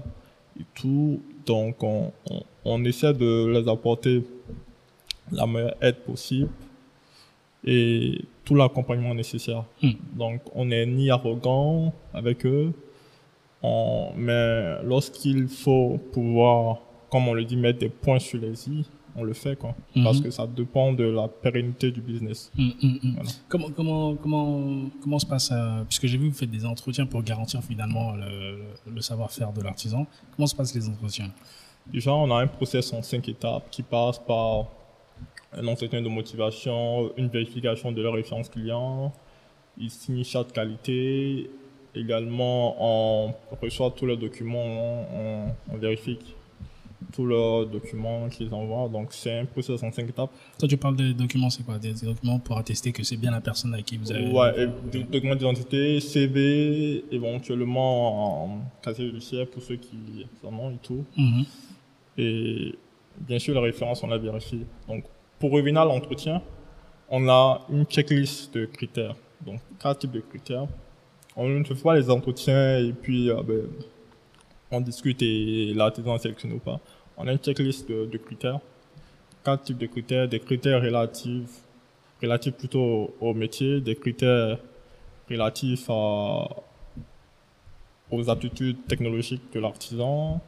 [0.60, 1.22] et tout.
[1.46, 4.24] Donc, on, on, on essaie de les apporter
[5.32, 6.50] la meilleure aide possible
[7.66, 9.64] et tout l'accompagnement nécessaire.
[9.82, 9.92] Hmm.
[10.14, 12.72] Donc, on n'est ni arrogant avec eux,
[13.64, 16.78] on- mais lorsqu'il faut pouvoir,
[17.12, 19.76] comme on le dit, mettre des points sur les i, on le fait, quoi.
[20.04, 20.24] Parce Mhm.
[20.24, 22.52] que ça dépend de la pérennité du business.
[22.58, 22.72] Hum.
[23.16, 23.30] Voilà.
[23.50, 27.06] Comment, comment, comment, comment se passe, euh, puisque j'ai vu que vous faites des entretiens
[27.06, 28.60] pour garantir finalement le,
[28.94, 31.32] le savoir-faire de l'artisan, comment se passent les entretiens?
[31.92, 34.66] Déjà, on a un process en cinq étapes qui passe par
[35.54, 39.12] un entretien de motivation, une vérification de leur référence client,
[39.78, 41.50] ils signent charte de qualité,
[41.94, 46.18] également on reçoit tous les documents, on, on vérifie
[47.12, 50.32] tous leurs documents qu'ils envoient, donc c'est un process en cinq étapes.
[50.58, 51.78] Toi, tu parles des documents, c'est quoi?
[51.78, 54.32] Des, documents pour attester que c'est bien la personne avec qui vous avez...
[54.32, 60.80] Ouais, des documents d'identité, CV, éventuellement en casier judiciaire pour ceux qui en ont et
[60.82, 61.04] tout.
[61.18, 61.46] Mhm.
[62.18, 62.76] Et
[63.18, 64.66] bien sûr, la référence, on la vérifie.
[64.88, 65.06] Donc,
[65.40, 66.42] pour revenir à l'entretien,
[67.10, 69.16] on a une checklist de critères.
[69.46, 70.68] Donc, quatre types de critères.
[71.36, 73.64] On ne fait pas les entretiens et puis euh, ben,
[74.72, 76.80] on discute et l'artisan est sélectionné ou pas.
[77.18, 78.60] On a une checklist de, de critères.
[79.44, 80.28] Quatre types de critères.
[80.28, 81.62] Des critères relatifs,
[82.22, 84.58] relatifs plutôt au, métier, des critères
[85.30, 86.64] relatifs aux
[88.30, 90.42] aptitudes technologiques de l'artisan,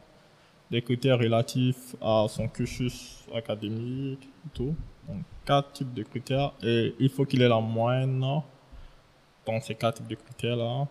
[0.70, 4.74] des critères relatifs à son cursus académique et tout.
[5.08, 9.98] Donc, quatre types de critères et il faut qu'il ait la moyenne dans ces quatre
[9.98, 10.86] types de critères-là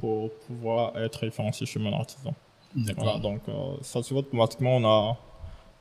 [0.00, 2.34] pour pouvoir être référencé chez mon artisan.
[2.96, 3.52] Voilà, donc euh,
[3.82, 5.16] ça se voit automatiquement, on a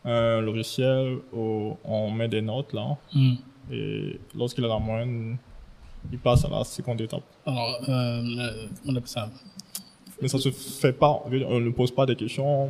[0.10, 3.38] un logiciel où on met des notes là Hum.
[3.72, 5.38] et lorsqu'il a la moyenne,
[6.12, 7.24] il passe à la seconde étape.
[7.46, 9.30] Alors, euh, euh, on appelle ça
[10.22, 12.70] Mais ça se fait pas, on ne pose pas des questions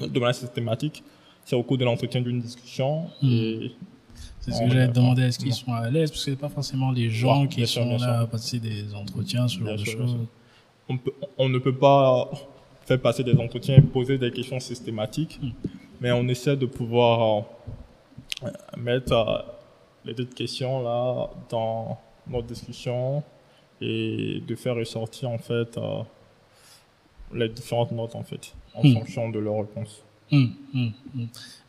[0.00, 1.02] de manière systématique.
[1.44, 3.04] C'est au cours de l'entretien d'une discussion.
[3.22, 3.28] Hmm.
[3.28, 3.72] Et
[4.40, 6.10] C'est ce que j'allais te demander, est-ce qu'ils sont à l'aise?
[6.10, 8.08] Parce que c'est pas forcément les gens Ouais, qui sûr, sont là sûr.
[8.08, 10.16] à passer des entretiens, ce genre Bien de choses.
[11.38, 12.28] on ne peut pas
[12.90, 15.38] faire passer des entretiens et poser des questions systématiques,
[16.00, 17.44] mais on essaie de pouvoir
[18.42, 19.38] euh, mettre euh,
[20.04, 23.22] les deux questions là dans notre discussion
[23.80, 26.02] et de faire ressortir en fait euh,
[27.32, 28.94] les différentes notes en fait en Hmm.
[28.94, 30.02] fonction de leurs réponses.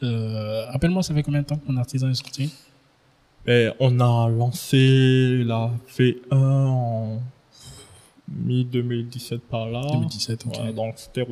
[0.04, 2.54] Euh, Rappelle-moi, ça fait combien de temps que mon artisan est sorti
[3.48, 7.20] Et on a lancé la V1 en
[8.32, 9.82] mi-2017 par là.
[9.92, 10.56] 2017, ok.
[10.56, 11.26] Voilà, donc c'était,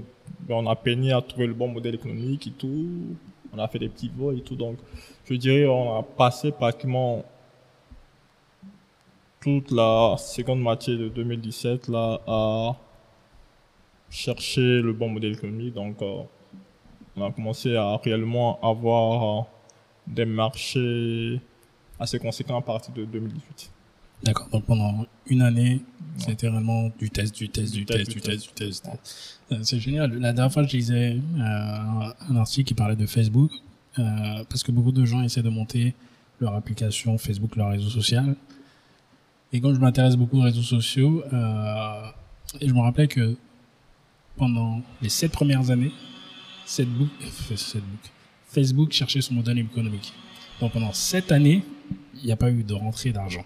[0.49, 2.88] on a peiné à trouver le bon modèle économique et tout.
[3.53, 4.55] On a fait des petits vols et tout.
[4.55, 4.77] Donc,
[5.25, 7.23] je dirais, on a passé pratiquement
[9.39, 12.75] toute la seconde moitié de 2017 là à
[14.09, 15.73] chercher le bon modèle économique.
[15.73, 16.21] Donc, euh,
[17.15, 19.43] on a commencé à réellement avoir euh,
[20.07, 21.39] des marchés
[21.99, 23.71] assez conséquents à partir de 2018.
[24.23, 24.47] D'accord.
[24.49, 25.81] Donc pendant une année,
[26.17, 28.89] c'était vraiment du test, du test, du test, du test, du test.
[29.52, 30.13] Euh, C'est génial.
[30.19, 33.52] La dernière fois, je lisais euh, un article qui parlait de Facebook,
[33.98, 35.95] euh, parce que beaucoup de gens essaient de monter
[36.39, 38.36] leur application Facebook, leur réseau social.
[39.52, 42.10] Et quand je m'intéresse beaucoup aux réseaux sociaux, euh,
[42.62, 43.36] et je me rappelais que
[44.38, 45.91] pendant les sept premières années,
[46.65, 47.10] Facebook,
[48.48, 50.13] Facebook cherchait son modèle économique.
[50.62, 51.63] Donc pendant sept années,
[52.15, 53.45] il n'y a pas eu de rentrée d'argent.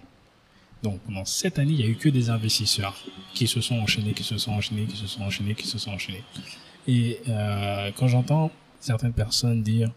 [0.84, 2.94] Donc pendant sept années, il n'y a eu que des investisseurs
[3.32, 5.90] qui se sont enchaînés, qui se sont enchaînés, qui se sont enchaînés, qui se sont
[5.90, 6.22] enchaînés.
[6.86, 9.90] Et euh, quand j'entends certaines personnes dire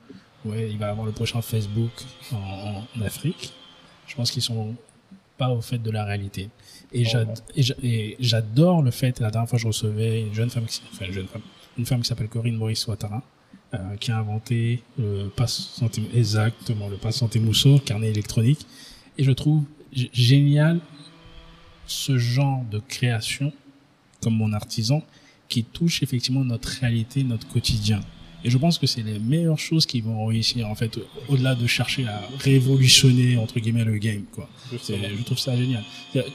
[0.45, 1.91] ouais, il va y avoir le prochain Facebook
[2.31, 3.51] en, en Afrique,
[4.07, 4.75] je pense qu'ils sont
[5.37, 6.49] pas au fait de la réalité.
[6.93, 7.19] Et Oh,
[8.19, 11.13] j'adore le fait, la dernière fois je recevais une jeune femme, qui, s- enfin une
[11.13, 11.41] jeune femme,
[11.77, 13.21] une femme qui s'appelle Corinne Maurice Ouattara,
[13.73, 15.81] euh, qui a inventé le passe
[16.15, 18.65] exactement, le passe santé mousseau, carnet électronique.
[19.17, 20.79] Et je trouve génial
[21.85, 23.53] ce genre de création,
[24.21, 25.01] comme mon artisan,
[25.49, 28.01] qui touche effectivement notre réalité, notre quotidien.
[28.43, 31.55] Et je pense que c'est les meilleures choses qui vont réussir, en fait, au- au-delà
[31.55, 34.47] de chercher à révolutionner, entre guillemets, le game, quoi.
[35.17, 35.83] Je trouve ça génial.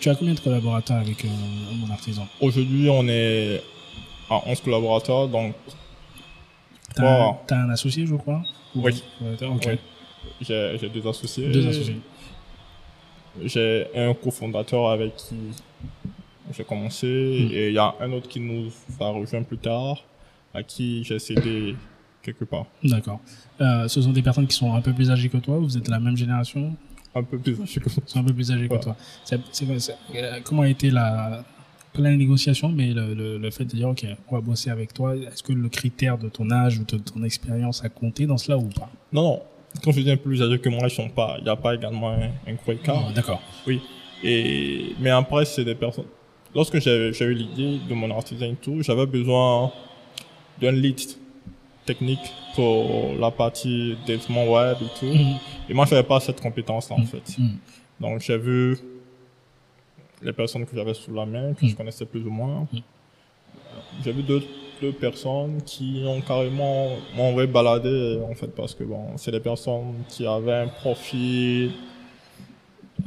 [0.00, 1.28] Tu as combien de collaborateurs avec euh,
[1.76, 2.26] mon artisan?
[2.40, 3.62] Aujourd'hui, on est
[4.30, 5.54] à 11 collaborateurs, donc
[6.94, 8.42] T'as un, associé, je crois?
[8.74, 8.92] Ou- Oui.
[9.66, 9.78] Ouais,
[10.40, 11.48] j'ai j'ai deux associés.
[11.48, 11.96] Deux associés.
[13.44, 15.34] J'ai un cofondateur avec qui
[16.54, 17.52] j'ai commencé Hmm.
[17.54, 20.04] et il y a un autre qui nous a rejoint plus tard,
[20.52, 21.74] à qui j'ai cédé
[22.22, 22.66] quelque part.
[22.84, 23.20] D'accord.
[23.60, 25.76] Euh, ce sont des personnes qui sont un peu plus âgées que toi ou vous
[25.78, 26.76] êtes de la même génération?
[27.14, 28.04] Un peu plus âgé que moi.
[28.14, 28.96] Un peu plus âgés que toi.
[30.14, 31.44] Euh, comment a été la,
[31.92, 34.92] pas la négociation, mais le, le, le fait de dire, OK, on va bosser avec
[34.94, 35.16] toi.
[35.16, 38.56] Est-ce que le critère de ton âge ou de ton expérience a compté dans cela
[38.58, 38.90] ou pas?
[39.12, 39.42] Non, non.
[39.82, 41.56] Quand je dis un peu plus âgé que moi, ils sont pas, il n'y a
[41.56, 43.06] pas également un, un gros écart.
[43.08, 43.40] Ah, D'accord.
[43.66, 43.80] Oui.
[44.22, 46.06] Et, mais après, c'est des personnes.
[46.54, 49.72] Lorsque j'ai eu l'idée de mon artisan et tout, j'avais besoin
[50.60, 51.00] d'un lead
[51.86, 52.20] technique
[52.54, 55.06] pour la partie développement web et tout.
[55.06, 55.36] Mhm.
[55.68, 57.38] Et moi, je n'avais pas cette compétence-là, en fait.
[57.38, 57.56] Mhm.
[58.00, 58.76] Donc, j'ai vu
[60.20, 62.66] les personnes que j'avais sous la main, que je connaissais plus ou moins.
[64.04, 64.42] J'ai vu deux,
[64.82, 69.94] deux personnes qui ont carrément m'ont baladé, en fait, parce que bon, c'est des personnes
[70.08, 71.70] qui avaient un profil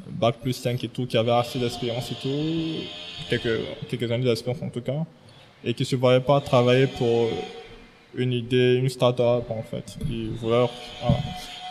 [0.10, 2.88] bac plus 5 et tout, qui avaient assez d'expérience et tout,
[3.30, 3.60] quelques,
[3.90, 5.04] quelques années d'expérience en tout cas,
[5.64, 7.28] et qui se voyaient pas travailler pour
[8.16, 9.98] une idée, une start-up, en fait.
[10.10, 10.68] Ils voulaient,
[11.02, 11.20] voilà.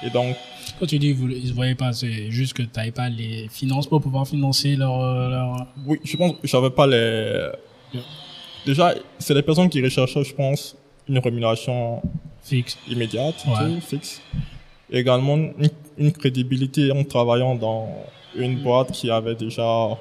[0.04, 0.36] Et donc,
[0.78, 3.48] Quand tu dis vous, ils ne voyaient pas, c'est juste que tu n'avais pas les
[3.48, 5.00] finances pour pouvoir financer leur...
[5.00, 5.66] euh, leur...
[5.86, 7.48] Oui, je pense que j'avais pas les.
[8.66, 10.76] Déjà, c'est des personnes qui recherchaient, je pense,
[11.08, 12.00] une rémunération
[12.42, 12.78] fixe.
[12.88, 13.74] immédiate, Ouais.
[13.74, 14.20] tout, fixe.
[14.90, 17.88] Et également une, une crédibilité en travaillant dans
[18.36, 19.98] une boîte qui avait déjà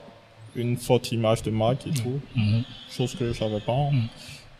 [0.55, 2.63] une forte image de marque et tout, Mhm.
[2.89, 3.89] chose que je savais pas.
[3.91, 4.07] Mm.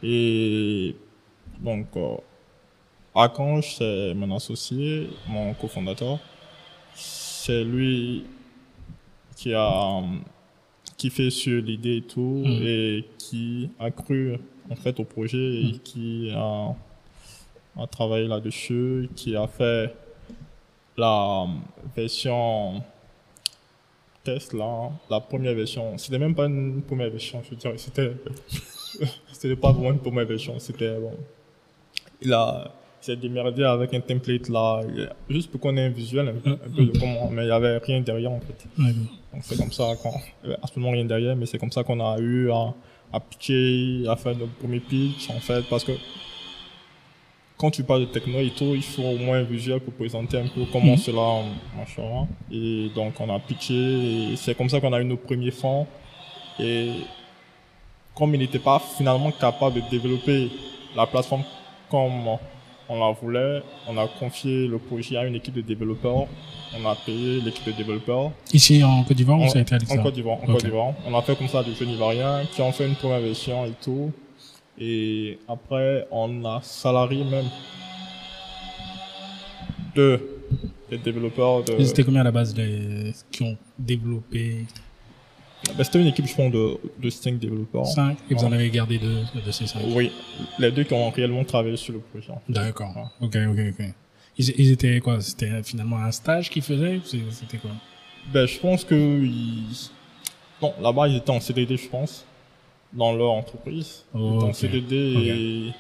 [0.03, 0.95] Et
[1.59, 2.15] donc, euh,
[3.15, 6.19] Archange, c'est mon associé, mon cofondateur.
[6.95, 8.25] C'est lui
[9.35, 10.01] qui a
[11.03, 12.61] qui fait sur l'idée et tout Mm.
[12.63, 14.37] et qui a cru
[14.71, 15.79] en fait au projet et Mm.
[15.83, 16.73] qui a,
[17.83, 19.93] a travaillé là-dessus, qui a fait
[20.95, 21.45] la
[21.93, 22.81] version
[24.23, 25.97] test là, la première version.
[25.97, 28.13] C'était même pas une première version, je veux dire, c'était
[29.33, 31.17] c'était pas vraiment une première version, c'était bon.
[32.21, 32.71] Il a
[33.03, 34.81] s'est démerdé avec un template là,
[35.29, 37.77] juste pour qu'on ait un visuel un, un peu de comment, mais il y avait
[37.79, 38.65] rien derrière en fait.
[38.77, 40.13] Donc c'est comme ça qu'on,
[40.43, 42.73] avait absolument rien derrière, mais c'est comme ça qu'on a eu à,
[43.11, 45.91] à pitcher, à faire notre premier pitch en fait, parce que
[47.57, 50.37] quand tu parles de techno et tout, il faut au moins un visuel pour présenter
[50.37, 50.97] un peu comment Mhm.
[50.97, 51.43] cela
[51.77, 52.27] marchera.
[52.51, 53.73] Et donc on a pitché,
[54.33, 55.85] et c'est comme ça qu'on a eu nos premiers fonds.
[56.59, 56.89] Et
[58.15, 60.49] comme il n'était pas finalement capable de développer
[60.95, 61.43] la plateforme
[61.89, 62.27] comme
[62.89, 66.27] on la voulait, on a confié le projet à une équipe de développeurs.
[66.75, 68.31] On a payé l'équipe de développeurs.
[68.51, 70.45] Ici en Côte d'Ivoire ou ça a été à En Côte d'Ivoire, en.
[70.47, 70.93] Côte d'Ivoire.
[71.05, 73.73] On a fait comme ça des jeunes Ivoiriens qui ont fait une première version et
[73.81, 74.11] tout.
[74.79, 77.45] Et après, on a salarié même
[79.95, 80.41] deux
[80.89, 81.75] des développeurs de.
[81.77, 83.13] Ils étaient combien à la base les...
[83.31, 84.65] qui ont développé?
[85.78, 87.86] Ben, C'était une équipe, je pense, de, de cinq développeurs.
[87.88, 88.56] 5 et vous en Ouais.
[88.56, 90.12] avez gardé deux de ces 5 Oui,
[90.60, 92.34] les deux qui ont réellement travaillé sur le projet.
[92.49, 92.93] D'accord.
[93.21, 93.86] Ok, ok, ok.
[94.38, 95.21] Ils, ils étaient quoi?
[95.21, 97.71] C'était finalement un stage qu'ils faisaient C'était quoi?
[98.34, 99.89] Ben, je pense que ils...
[100.62, 102.26] non, là-bas ils étaient en CDD, je pense,
[102.91, 104.04] dans leur entreprise.
[104.15, 104.54] Ils étaient en.
[104.54, 105.73] CDD et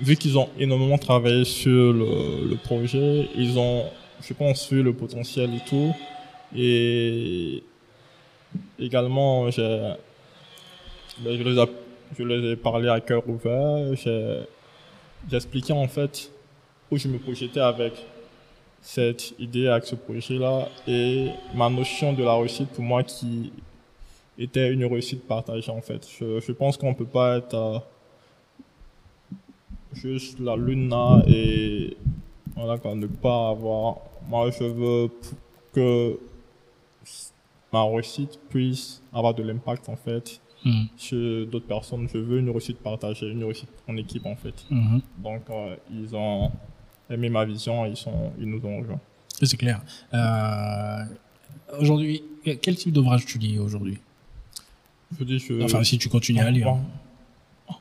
[0.00, 3.84] vu qu'ils ont énormément travaillé sur le, le projet, ils ont,
[4.26, 5.94] je pense, vu le potentiel et tout.
[6.56, 7.62] Et
[8.78, 11.66] également, ben, je les
[12.18, 13.94] je les ai parlé à cœur ouvert.
[15.32, 16.30] Expliqué en fait
[16.90, 17.94] où je me projetais avec
[18.82, 23.52] cette idée, avec ce projet-là, et ma notion de la réussite pour moi qui
[24.38, 26.06] était une réussite partagée en fait.
[26.18, 27.78] Je, je pense qu'on peut pas être euh,
[29.94, 31.96] juste la lune là et
[32.56, 33.98] voilà quoi, ne pas avoir.
[34.28, 35.10] Moi, je veux
[35.72, 36.18] que
[37.72, 40.86] ma réussite puisse avoir de l'impact en fait Mhm.
[40.96, 42.06] sur d'autres personnes.
[42.12, 44.54] Je veux une réussite partagée, une réussite en équipe en fait.
[44.70, 45.00] Mhm.
[45.18, 46.52] Donc, euh, ils ont
[47.10, 49.00] aimé ma vision, ils sont, ils nous ont rejoints.
[49.42, 49.82] C'est clair.
[50.14, 51.04] Euh,
[51.80, 52.22] aujourd'hui,
[52.62, 53.98] quel type d'ouvrage tu lis aujourd'hui?
[55.18, 55.62] Je dis, je.
[55.64, 56.66] Enfin, si tu continues à lire.
[56.66, 56.80] Bon,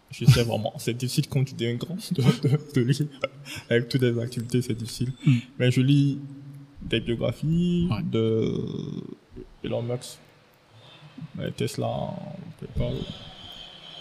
[0.09, 3.07] Je sais vraiment, c'est difficile quand tu es un grand de, de, de lire.
[3.69, 5.11] Avec toutes les activités, c'est difficile.
[5.25, 5.35] Mm.
[5.59, 6.17] Mais je lis
[6.81, 8.01] des biographies Ouais.
[8.03, 8.55] de
[9.63, 10.17] Elon Musk,
[11.39, 11.87] euh, Tesla,
[12.59, 12.95] PayPal.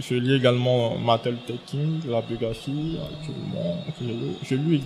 [0.01, 3.77] Je lis également Martin Luther King, la biographie actuellement.
[4.01, 4.83] Je, lis.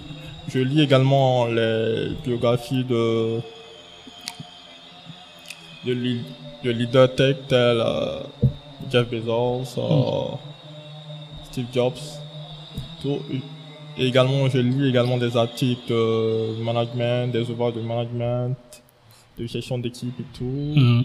[0.48, 3.38] je, lis, également les biographies de,
[5.86, 6.24] de, li-
[6.64, 8.20] de leaders tech tels euh,
[8.90, 10.34] Jeff Bezos, euh,
[11.44, 11.98] Steve Jobs.
[13.96, 18.56] Et également, je lis également des articles de management, des ouvrages de management,
[19.38, 20.44] de gestion d'équipe et tout.
[20.44, 21.04] Mhm.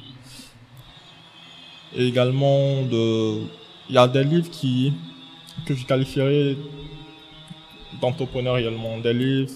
[1.95, 3.41] Et également de,
[3.89, 4.93] il y a des livres qui,
[5.65, 6.55] que je qualifierais
[7.99, 8.99] d'entrepreneurs réellement.
[8.99, 9.51] Des livres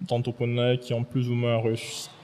[0.00, 1.60] d'entrepreneurs qui ont plus ou moins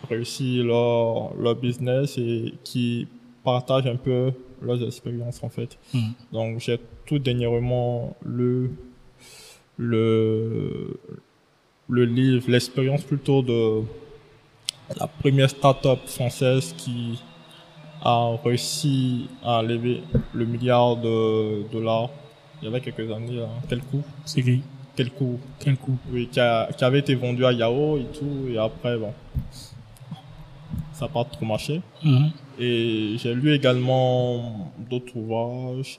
[0.08, 3.08] réussi, leur, leur business et qui
[3.42, 4.30] partagent un peu
[4.62, 5.76] leurs expériences en fait.
[5.92, 6.12] Mhm.
[6.32, 8.70] Donc j'ai tout dernièrement lu
[9.76, 10.96] le,
[11.88, 13.82] le livre, l'expérience plutôt de
[14.98, 17.18] la première start-up française qui
[18.02, 22.10] a réussi à lever le milliard de dollars
[22.60, 23.36] il y avait quelques années.
[23.36, 23.48] Là.
[23.68, 24.02] Quel coup?
[24.24, 24.62] C'est qui?
[24.96, 25.38] Quel coup?
[25.58, 25.96] Quel coup?
[26.10, 29.12] Oui, qui, a- qui avait été vendu à Yahoo et tout, et après, bon,
[30.92, 31.80] ça n'a pas trop marché.
[32.02, 32.30] Mhm.
[32.58, 35.98] Et j'ai lu également d'autres ouvrages,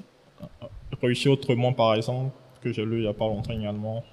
[1.02, 2.32] Réussir autrement par exemple,
[2.66, 4.04] que j'ai lu il n'y a pas longtemps également,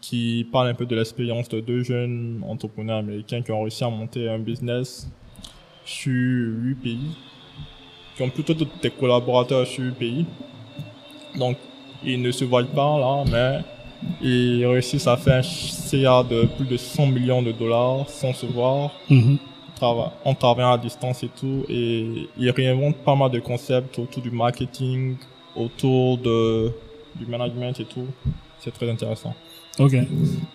[0.00, 3.90] qui parle un peu de l'expérience de deux jeunes entrepreneurs américains qui ont réussi à
[3.90, 5.08] monter un business
[5.84, 7.10] sur huit pays,
[8.16, 10.26] qui ont plutôt des collaborateurs sur huit pays.
[11.36, 11.56] Donc,
[12.04, 13.64] ils ne se voient pas là, mais
[14.22, 18.46] ils réussissent à faire un CA de plus de 100 millions de dollars sans se
[18.46, 19.38] voir Mhm.
[19.76, 21.64] trava- en travaillant à distance et tout.
[21.68, 25.16] Et ils réinventent pas mal de concepts autour du marketing,
[25.56, 26.70] autour de,
[27.18, 28.06] du management et tout.
[28.60, 29.34] C'est très intéressant.
[29.78, 29.94] Ok.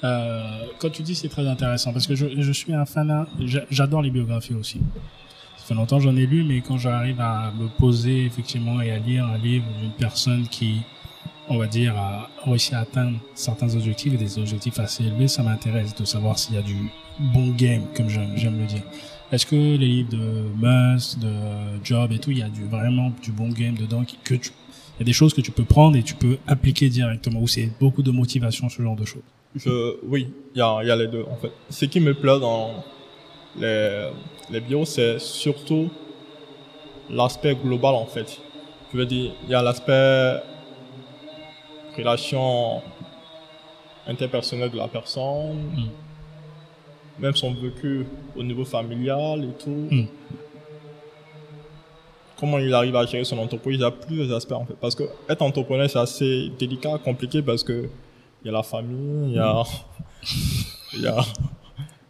[0.04, 0.41] Euh,
[0.80, 4.02] quand tu dis c'est très intéressant, parce que je, je suis un fan, j'a- j'adore
[4.02, 4.80] les biographies aussi.
[5.58, 8.91] Ça fait longtemps que j'en ai lu, mais quand j'arrive à me poser effectivement et
[8.91, 10.82] à lire un livre d'une personne qui,
[11.47, 15.41] on va dire, a réussi à atteindre certains objectifs et des objectifs assez élevés, ça
[15.41, 16.76] m'intéresse de savoir s'il y a du
[17.17, 18.82] bon game, comme j'aime le dire.
[19.32, 21.32] Est-ce que les livres de Musk, de
[21.84, 24.52] Job et tout, il y a du, vraiment du bon game dedans que tu,
[24.95, 27.47] il y a des choses que tu peux prendre et tu peux appliquer directement, ou
[27.47, 29.23] c'est beaucoup de motivation, ce genre de choses.
[29.56, 31.51] Je, oui, il y a, y a les deux en fait.
[31.69, 32.84] Ce qui me plaît dans
[33.60, 34.10] les,
[34.51, 35.89] les bios, c'est surtout
[37.10, 38.39] l'aspect global en fait.
[38.91, 40.41] Je veux dire, il y a l'aspect
[41.97, 42.82] relation
[44.08, 45.89] interpersonnelle de la personne, Mm.
[47.19, 49.88] même son vécu au niveau familial et tout.
[49.91, 50.06] Mm.
[52.43, 54.73] Comment il arrive à gérer son entreprise, il y a plusieurs aspects en fait.
[54.73, 57.88] Parce que être entrepreneur, c'est assez délicat, compliqué parce que
[58.43, 59.63] il y a la famille, il y a,
[60.93, 61.21] il y a,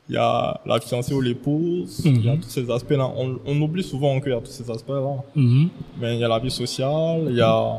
[0.10, 3.12] il y a la fiancée ou l'épouse, il y a tous ces aspects-là.
[3.16, 5.18] On, on oublie souvent qu'il y a tous ces aspects-là.
[5.36, 5.70] Mhm.
[6.00, 7.78] Mais il y a la vie sociale, il y a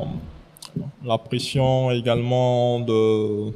[1.03, 3.51] la pression également de,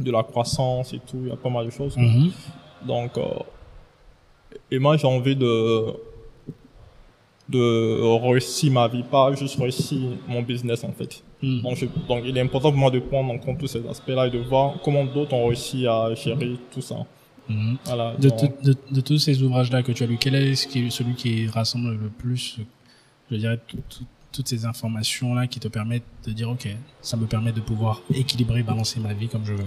[0.00, 1.94] de la croissance et tout, il y a pas mal de choses.
[1.94, 2.30] Mhm.
[2.86, 3.24] Donc, euh,
[4.70, 6.07] et moi j'ai envie de,
[7.48, 11.22] de réussir ma vie, pas juste réussir mon business en fait.
[11.42, 11.62] Mhm.
[11.62, 14.26] Donc, je- donc il est important pour moi de prendre en compte tous ces aspects-là
[14.26, 16.96] et de voir comment d'autres ont réussi à gérer tout ça.
[17.48, 17.78] Mhm.
[17.86, 18.14] Voilà.
[18.16, 20.54] De, donc- de, de tous ces ouvrages-là que tu as lus, quel est,
[20.90, 22.58] celui qui rassemble le plus,
[23.30, 26.68] je dirais, tout- tout- toutes ces informations-là qui te permettent de dire, OK,
[27.00, 29.64] ça me permet de pouvoir équilibrer, balancer ma vie comme je veux?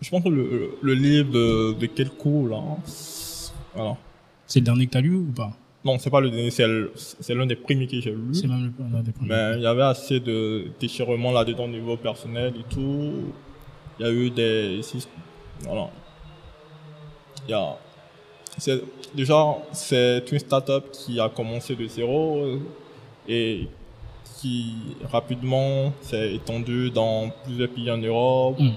[0.00, 2.62] Je pense que le, le livre de, de quel coup là?
[3.74, 3.96] Voilà.
[4.46, 5.52] C'est le dernier que tu as lu ou pas?
[5.84, 8.34] Non, c'est pas le dernier, c'est l'un des premiers que j'ai lu.
[8.34, 9.28] C'est même l'un des premiers.
[9.28, 13.12] Mais il y avait assez de déchirement là-dedans au niveau personnel et tout.
[13.98, 14.80] Il y a eu des.
[15.62, 15.88] Voilà.
[17.46, 17.76] Il y a.
[19.14, 22.58] Déjà, c'est une start-up qui a commencé de zéro euh,
[23.26, 23.66] et
[24.40, 24.74] qui
[25.10, 28.70] rapidement s'est étendue dans plusieurs pays en Europe, Mm.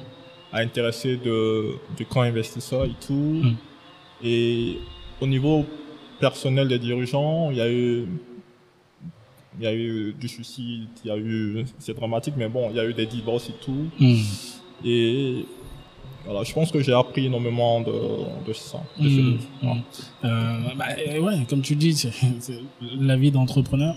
[0.54, 3.14] a intéressé de, de grands investisseurs et tout.
[3.14, 3.56] Mm.
[4.24, 4.78] Et
[5.22, 5.66] au niveau
[6.28, 8.08] personnel des dirigeants, il y a eu
[9.58, 12.76] il y a eu du suicide, il y a eu, c'est dramatique, mais bon, il
[12.78, 13.86] y a eu des divorces et tout.
[14.00, 14.24] Mhm.
[14.86, 15.46] Et
[16.26, 17.96] voilà, je pense que j'ai appris énormément de,
[18.48, 18.80] de ça.
[19.00, 19.44] de ce livre.
[19.62, 19.82] Voilà.
[20.24, 20.86] Euh, bah,
[21.26, 22.60] ouais, comme tu dis, c'est, c'est
[23.12, 23.96] la vie d'entrepreneur.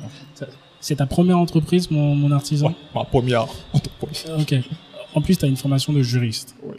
[0.80, 2.66] C'est- ta première entreprise, mon, mon artisan?
[2.68, 4.24] Ouais, ma première entreprise.
[4.38, 4.52] Ok.
[5.14, 6.54] En plus, tu as une formation de juriste.
[6.62, 6.76] Oui.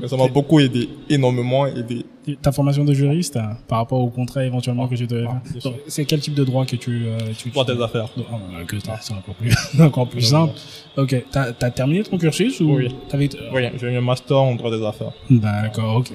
[0.00, 2.06] Mais ça m'a beaucoup aidé, énormément aidé.
[2.40, 5.72] ta formation de juriste, hein, par rapport au contrat éventuellement que tu devais Ah, faire,
[5.86, 7.04] c'est quel type de droit que tu...
[7.06, 8.08] euh, tu Droit des affaires.
[8.16, 10.54] Oh, bah, que t'as- c'est encore plus, encore plus simple.
[10.96, 11.22] Ok.
[11.30, 12.88] T'as as terminé ton cursus ou Oui.
[13.08, 15.12] t'avais- Oui, j'ai eu un master en droit des affaires.
[15.28, 16.12] D'accord, ok.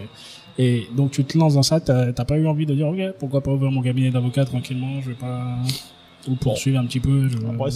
[0.58, 2.98] Et donc tu te lances dans ça, t'as t'as pas eu envie de dire, ok,
[3.20, 5.56] pourquoi pas ouvrir mon cabinet d'avocat tranquillement, je vais pas...
[6.28, 7.30] Ou poursuivre un petit peu.
[7.30, 7.38] Je...
[7.48, 7.70] Après,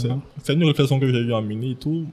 [0.44, 2.06] c'est une réflexion que j'ai eu à mener et tout.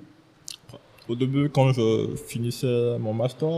[1.08, 3.48] Au début, quand je finissais mon master,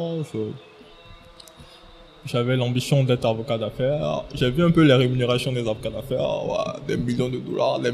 [2.25, 4.25] j'avais l'ambition d'être avocat d'affaires.
[4.35, 7.91] J'ai vu un peu les rémunérations des avocats d'affaires, ouais, des millions de dollars, les,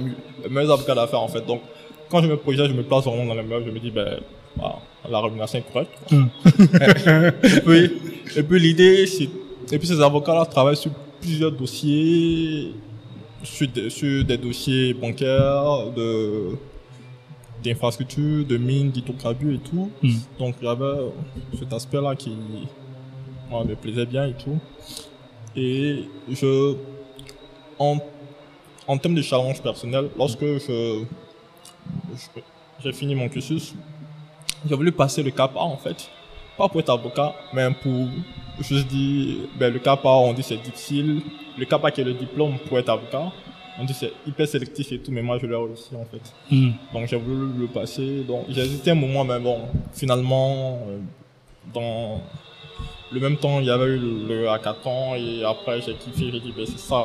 [0.51, 1.47] meilleurs avocats d'affaires en fait.
[1.47, 1.62] Donc,
[2.11, 4.19] quand je me projette, je me place vraiment dans les meilleurs, je me dis, ben,
[5.09, 5.92] la rémunération est correcte.
[6.12, 6.29] Hum.
[7.42, 7.92] et puis,
[8.37, 9.29] et puis l'idée, c'est,
[9.73, 10.90] et puis ces avocats-là travaillent sur
[11.21, 12.73] plusieurs dossiers,
[13.42, 16.57] sur des, sur des dossiers bancaires, de,
[17.67, 19.91] d'infrastructures, de mines, d'hydrocarbures et tout.
[20.03, 20.11] Mm.
[20.39, 21.11] Donc, il y avait
[21.59, 22.33] cet aspect-là qui
[23.51, 24.59] moi, me plaisait bien et tout.
[25.55, 26.75] Et je,
[27.79, 27.99] en,
[28.87, 31.05] en termes de challenge personnel, lorsque je,
[32.15, 32.41] je-
[32.83, 33.75] j'ai fini mon cursus,
[34.69, 36.11] j'ai voulu passer le cap A en fait.
[36.59, 38.07] Pas pour être avocat, mais pour
[38.61, 41.21] juste dire, ben, le cap A, on dit c'est difficile.
[41.59, 43.33] Le cap A qui est le diplôme pour être avocat,
[43.79, 46.23] on dit c'est hyper sélectif et tout, mais moi je l'ai réussi en fait.
[46.51, 46.75] Hum.
[46.93, 48.25] Donc j'ai voulu le passer.
[48.27, 49.61] Donc j'ai hésité un moment, mais bon,
[49.93, 50.99] finalement, euh,
[51.75, 52.21] dans
[53.12, 56.41] le même temps, il y avait eu le, le hackathon et après j'ai kiffé, j'ai
[56.41, 57.05] dit, ben, c'est ça,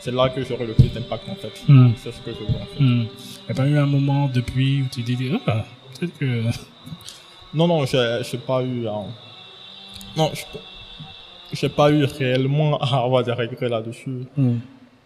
[0.00, 1.52] c'est là que j'aurai le plus d'impact en fait.
[1.68, 1.92] Mm.
[1.96, 2.82] C'est ce que je veux en fait.
[2.82, 3.06] Hmm.
[3.48, 5.64] Y a pas eu un moment depuis où tu t'es dit, ah,
[5.98, 6.42] peut-être que.
[7.54, 8.86] Non, non, j'ai j'ai pas eu.
[8.86, 8.90] euh,
[10.18, 10.30] non,
[11.52, 14.26] j'ai pas eu réellement à avoir des regrets là-dessus.
[14.36, 14.58] Hmm.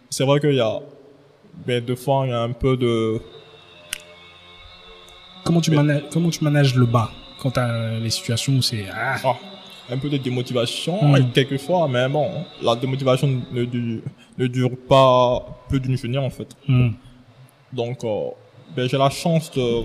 [0.09, 0.81] C'est vrai qu'il y a.
[1.65, 3.19] Mais deux fois, il y a un peu de.
[5.43, 8.85] Comment tu Mais- manages, comment tu manages le bas quand t'as les situations où c'est
[8.93, 9.35] ah, ah,
[9.89, 11.15] un peu de démotivation, Mm.
[11.17, 12.29] et quelquefois, mais bon,
[12.61, 14.01] la démotivation ne dure,
[14.37, 16.55] ne dure pas plus d'une journée en fait.
[16.67, 16.91] hmm,
[17.73, 18.29] Donc, euh,
[18.75, 19.83] ben, j'ai la chance de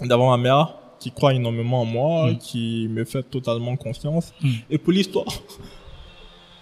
[0.00, 2.38] d'avoir ma mère qui croit énormément en moi, Mm.
[2.38, 4.32] qui me fait totalement confiance.
[4.40, 4.50] Mm.
[4.70, 5.26] Et pour l'histoire,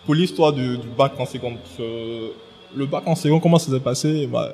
[0.05, 1.59] pour l'histoire du, du bac en seconde,
[2.77, 4.27] le bac en seconde, comment ça s'est passé?
[4.27, 4.53] Bah,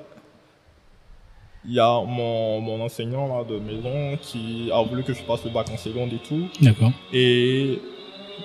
[1.67, 5.45] Il y a mon, mon enseignant là, de maison qui a voulu que je passe
[5.45, 6.49] le bac en seconde et tout.
[6.61, 6.91] D'accord.
[7.13, 7.81] Et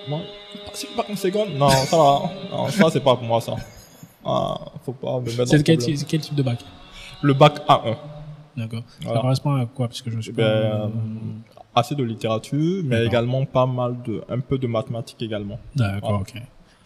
[0.10, 0.20] moi,
[0.66, 1.50] passer le bac en seconde?
[1.56, 2.22] Non, ça va.
[2.52, 3.56] Non, ça c'est pas pour moi ça.
[4.26, 5.98] Ah, faut pas me mettre dans C'est quel, problème.
[5.98, 6.60] c'est quel type de bac?
[7.22, 7.96] Le bac A1.
[8.58, 8.84] D'accord.
[9.02, 9.16] Voilà.
[9.18, 9.88] Ça correspond à quoi?
[9.88, 10.48] Parce que je suis Ben, pas.
[10.86, 10.88] euh,
[11.76, 15.60] assez de littérature, mais également pas mal de, un peu de mathématiques également.
[15.76, 16.34] D'accord, ok.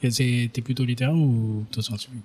[0.01, 2.23] Et t'es plutôt littéraire ou plutôt scientifique?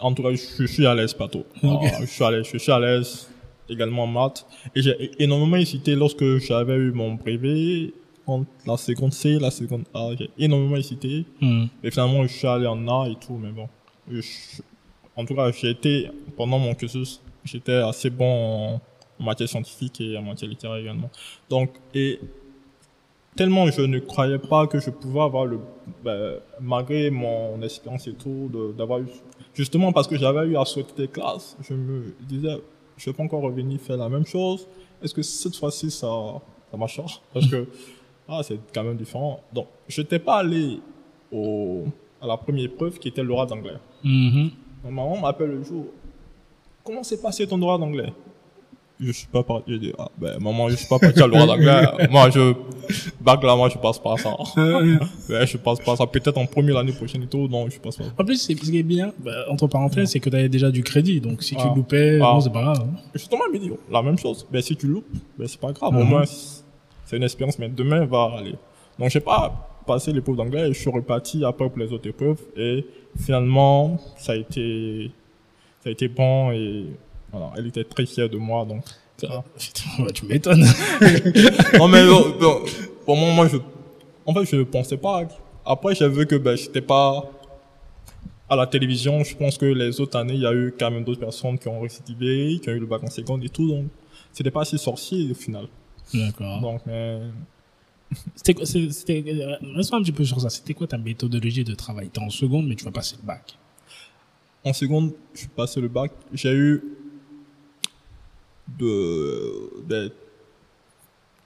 [0.00, 1.26] En tout cas, je, suis à l'aise, pas.
[1.26, 1.44] Ok.
[1.62, 3.28] Ah, je suis à l'aise, je suis à l'aise
[3.68, 4.46] également en maths.
[4.74, 7.92] Et j'ai énormément hésité lorsque j'avais eu mon brevet,
[8.26, 11.24] entre la seconde C, la seconde A, j'ai énormément hésité.
[11.40, 11.66] Hmm.
[11.82, 13.68] Et finalement, je suis allé en A et tout, mais bon.
[14.10, 14.62] Je-
[15.16, 18.24] en tout cas, j'ai été, pendant mon cursus, j'étais assez bon
[18.76, 18.80] en,
[19.20, 21.10] en matière scientifique et en matière littéraire également.
[21.48, 22.20] Donc, et
[23.36, 25.60] tellement je ne croyais pas que je pouvais avoir le,
[26.04, 29.06] ben, malgré mon expérience et tout, d'avoir eu,
[29.54, 32.60] justement parce que j'avais eu à sauter des classes, je me disais,
[32.96, 34.66] je vais pas encore revenir faire la même chose.
[35.02, 36.08] Est-ce que cette fois-ci ça,
[36.70, 37.04] ça?
[37.32, 37.66] Parce que,
[38.28, 39.40] ah, c'est quand même différent.
[39.52, 40.78] Donc, je n'étais pas allé
[41.32, 41.84] au,
[42.20, 43.78] à la première épreuve qui était l'oral d'anglais.
[44.04, 44.50] Mhm.
[44.84, 45.86] Ma maman m'appelle le jour.
[46.84, 48.12] Comment s'est passé ton droit d'anglais?
[49.02, 49.72] Je suis pas parti.
[49.72, 51.86] Je dis, ah, ben, maman, je suis pas parti à l'oral d'anglais.
[52.10, 52.52] moi, je,
[53.20, 54.30] bac là, moi, je passe pas ça.
[54.58, 56.06] ouais, je passe pas ça.
[56.06, 57.48] Peut-être en premier l'année prochaine et tout.
[57.48, 58.04] Non, je passe pas.
[58.18, 60.70] En plus, c'est- ce qui est bien, bah, entre parenthèses, c'est que tu avais déjà
[60.70, 61.20] du crédit.
[61.20, 61.72] Donc, si tu Ah.
[61.74, 62.32] loupais, Ah.
[62.34, 62.80] bon, c'est pas grave.
[62.86, 63.00] hein.
[63.14, 64.46] Justement, dit, oh, la même chose.
[64.52, 65.06] Ben, si tu loupes,
[65.38, 65.96] ben, c'est pas grave.
[65.96, 66.08] Au Mhm.
[66.08, 66.24] moins,
[67.06, 68.54] c'est une expérience, mais demain va aller.
[68.98, 72.38] Donc, j'ai pas passé l'épreuve d'anglais et je suis reparti après pour les autres épreuves.
[72.56, 72.84] Et
[73.18, 75.10] finalement, ça a été,
[75.82, 76.84] ça a été bon et
[77.30, 78.64] voilà, elle était très fière de moi.
[78.64, 78.82] Donc.
[79.20, 80.64] Putain, tu m'étonnes.
[81.78, 82.60] non, mais non, non,
[83.04, 83.58] pour moi, moi, je,
[84.24, 85.24] en fait, je ne pensais pas.
[85.64, 87.30] Après, j'ai vu que ben, j'étais pas
[88.48, 89.22] à la télévision.
[89.22, 91.68] Je pense que les autres années, il y a eu quand même d'autres personnes qui
[91.68, 93.68] ont récidivé, qui ont eu le bac en seconde et tout.
[93.68, 93.86] Donc,
[94.32, 95.66] c'était pas si sorcier au final.
[96.14, 96.60] D'accord.
[96.60, 97.20] Donc, mais,
[98.34, 100.50] C'était c'était, euh, reste un petit peu sur ça.
[100.50, 102.08] C'était quoi ta méthodologie de travail?
[102.08, 103.56] T'es en seconde, mais tu vas passer le bac.
[104.64, 106.12] en seconde, je suis passé le bac.
[106.32, 106.82] J'ai eu
[108.78, 110.12] de, des-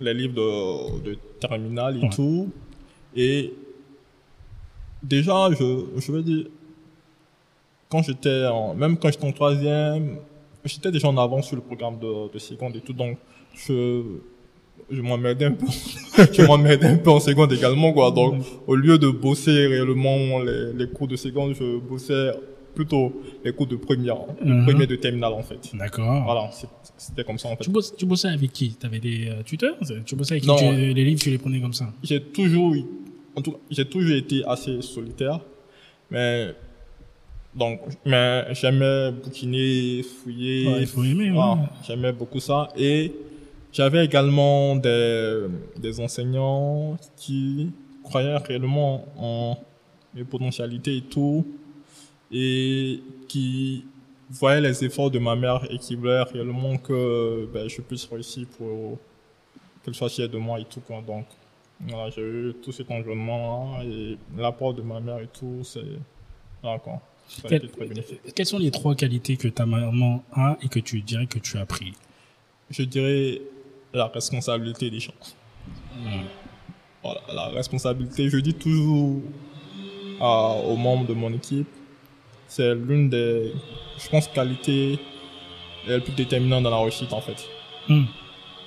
[0.00, 2.10] les livres de, de terminale et Ouais.
[2.10, 2.50] tout.
[3.16, 3.52] Et
[5.02, 6.46] déjà, je, je veux dire,
[7.88, 10.18] quand j'étais en, même quand j'étais en troisième,
[10.64, 12.92] j'étais déjà en avance sur le programme de, de seconde et tout.
[12.92, 13.18] Donc,
[13.54, 14.02] je,
[14.90, 15.66] je m'emmerdais un peu.
[16.32, 18.10] je m'emmerdais un peu en seconde également, quoi.
[18.10, 22.32] Donc, au lieu de bosser réellement les, les cours de seconde, je bossais
[22.74, 23.12] plutôt
[23.44, 24.64] les cours de première, de Mhm.
[24.64, 25.70] première de terminale, en fait.
[25.74, 26.22] D'accord.
[26.24, 26.50] Voilà,
[26.96, 27.64] c'était comme ça, en fait.
[27.64, 28.70] Tu, tu bossais avec qui?
[28.74, 29.76] T'avais des euh, tuteurs?
[30.04, 30.48] Tu bossais avec qui?
[30.48, 30.56] Non.
[30.56, 31.92] Tu- Les livres, tu les prenais comme ça?
[32.02, 32.74] J'ai toujours,
[33.36, 35.40] en tout j'ai toujours été assez solitaire,
[36.10, 36.54] mais
[37.54, 40.66] donc, mais j'aimais bouquiner, fouiller.
[40.66, 41.54] Ouais, il faut aimer, ouais.
[41.86, 43.12] J'aimais beaucoup ça et
[43.72, 45.46] j'avais également des,
[45.78, 47.70] des enseignants qui
[48.02, 49.56] croyaient réellement en
[50.14, 51.44] mes potentialités et tout
[52.36, 53.84] et qui
[54.28, 58.46] voyaient les efforts de ma mère et qui voulaient réellement que ben, je puisse réussir
[58.58, 58.98] pour
[59.84, 61.00] qu'elle soit fière de moi et tout quoi.
[61.06, 61.26] Donc
[61.80, 65.80] voilà, j'ai eu tout cet environnement et l'apport de ma mère et tout, c'est
[66.62, 67.00] voilà quoi.
[67.28, 67.60] Ça très.
[68.34, 71.56] Quelles sont les trois qualités que ta maman a et que tu dirais que tu
[71.56, 71.92] as appris
[72.70, 73.40] Je dirais
[73.94, 75.14] la responsabilité des gens.
[75.96, 76.24] Hmm.
[77.02, 79.20] Voilà, la responsabilité, je dis toujours
[80.20, 81.68] à- aux membres de mon équipe,
[82.54, 83.52] c'est l'une des,
[83.98, 85.00] je pense, qualités
[85.88, 87.48] les plus déterminantes dans la réussite en fait.
[87.88, 88.04] Hmm.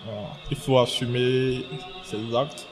[0.03, 0.27] Voilà.
[0.51, 1.63] Il faut assumer
[2.03, 2.67] ses actes.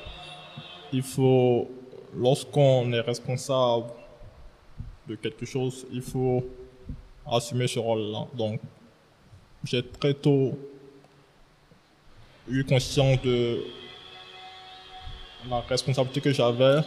[0.92, 1.70] Il faut,
[2.14, 3.86] lorsqu'on est responsable
[5.08, 6.46] de quelque chose, il faut
[7.26, 8.28] assumer ce rôle-là.
[8.34, 8.60] Donc,
[9.64, 10.60] j'ai très tôt
[12.50, 13.64] eu conscience de
[15.50, 16.82] la responsabilité que j'avais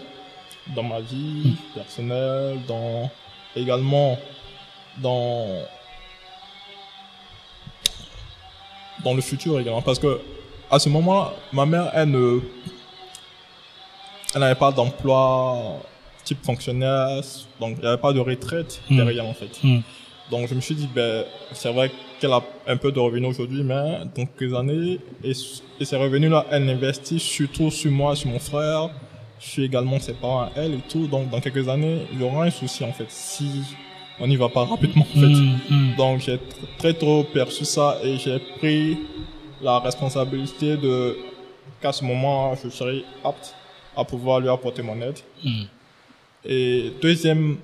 [0.76, 3.10] dans ma vie personnelle, dans
[3.56, 4.18] également
[4.98, 5.46] dans
[9.04, 10.20] dans le futur également parce que
[10.70, 12.40] à ce moment-là, ma mère elle ne
[14.34, 15.80] elle n'avait pas d'emploi
[16.24, 17.22] type fonctionnaire,
[17.58, 18.96] donc il n'y avait pas de retraite Hmm.
[18.96, 19.58] derrière en fait.
[19.62, 19.80] Hmm.
[20.30, 21.90] Donc je me suis dit, ben, c'est vrai
[22.20, 25.32] qu'elle a un peu de revenus aujourd'hui, mais dans quelques années, et,
[25.80, 28.90] et ces revenus-là, elle investit surtout sur moi, sur mon frère,
[29.38, 31.06] sur également ses parents à elle et tout.
[31.06, 33.62] Donc dans quelques années, il y aura un souci en fait, si
[34.20, 35.26] on n'y va pas rapidement en fait.
[35.26, 35.96] Hmm, hmm.
[35.96, 36.40] Donc j'ai tr-
[36.78, 38.98] très tôt perçu ça et j'ai pris
[39.62, 41.16] la responsabilité de
[41.80, 43.54] qu'à ce moment, je serai apte
[43.96, 45.18] à pouvoir lui apporter mon aide.
[45.44, 45.64] Hmm.
[46.44, 47.58] Et deuxième,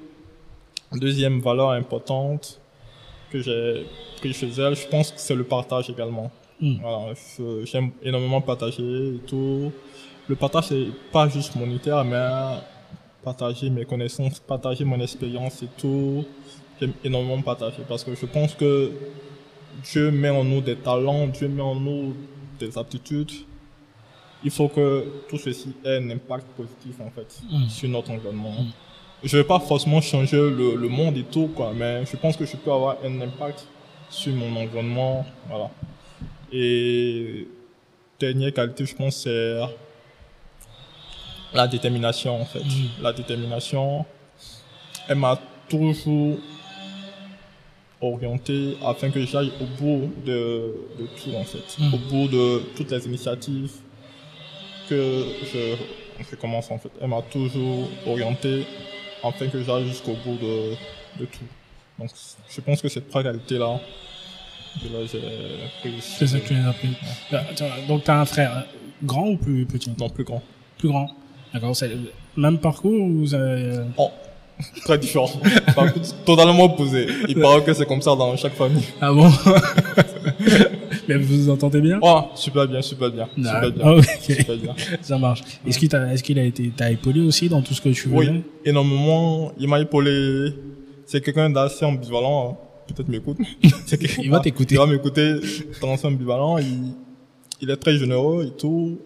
[0.93, 2.61] deuxième valeur importante
[3.31, 3.87] que j'ai
[4.19, 6.31] pris chez elle, je pense que c'est le partage également.
[6.61, 8.83] Voilà, je- j'aime énormément partager
[9.17, 9.71] et tout.
[10.29, 12.27] Le partage, c'est pas juste monétaire, mais
[13.23, 16.25] partager mes connaissances, partager mon expérience et tout.
[16.81, 18.91] J'aime énormément partager parce que je pense que
[19.85, 22.15] Dieu met en nous des talents, Dieu met en nous
[22.59, 23.33] des aptitudes.
[24.43, 27.69] Il faut que tout ceci ait un impact positif en fait Mm.
[27.69, 28.55] sur notre environnement.
[29.23, 32.45] Je vais pas forcément changer le, le monde et tout quoi, mais je pense que
[32.45, 33.67] je peux avoir un impact
[34.11, 35.71] sur mon environnement, voilà.
[36.53, 37.49] Et
[38.21, 39.59] dernière qualité, je pense, c'est
[41.55, 42.61] la détermination en fait.
[42.65, 43.03] Mm.
[43.03, 44.05] La détermination,
[45.09, 45.39] elle m'a
[45.69, 46.37] toujours
[48.01, 51.95] orienté afin que j'aille au bout de, de tout en fait, Mm.
[51.95, 53.73] au bout de toutes les initiatives
[54.89, 55.77] que je,
[56.31, 56.91] je commence en fait.
[57.01, 58.67] Elle m'a toujours orienté
[59.23, 60.73] afin que j'aille jusqu'au bout de,
[61.21, 61.45] de tout.
[61.99, 62.11] Donc
[62.51, 63.81] je pense que cette qualité-là,
[64.83, 65.21] que là j'ai
[65.81, 66.03] prise.
[66.03, 66.89] C'est ça que tu as appris.
[67.33, 68.61] Euh, attends, Donc, tu as un frère euh,
[69.03, 69.91] grand ou plus petit?
[69.99, 70.43] Non, plus grand.
[70.77, 71.09] Plus grand.
[71.55, 71.91] D'accord, c'est
[72.37, 73.63] même parcours ou vous avez...
[73.63, 74.11] euh, Oh,
[74.85, 75.31] très différent.
[76.27, 77.07] Totalement opposé.
[77.29, 78.83] Il paraît que c'est comme ça dans chaque famille.
[79.01, 79.31] Ah bon
[81.09, 81.99] Mais vous vous entendez bien?
[82.03, 83.29] Oh, super bien, super bien.
[83.37, 83.83] Super bien.
[83.85, 84.75] Ah, ok, Super bien.
[85.03, 85.43] ça marche.
[85.67, 88.09] Est-ce qu'il t'a, est-ce qu'il a été, t'as épaulé aussi dans tout ce que tu
[88.09, 89.53] Oui, voulais énormément.
[89.59, 90.53] Il m'a épaulé.
[91.07, 92.51] C'est quelqu'un d'assez ambivalent.
[92.53, 92.57] hein.
[92.89, 93.39] Peut-être m'écoute.
[93.63, 94.75] Il va t'écouter.
[94.75, 95.37] Il va m'écouter.
[95.93, 96.59] Assez ambivalent.
[96.59, 96.93] Il,
[97.61, 98.99] il est très généreux et tout.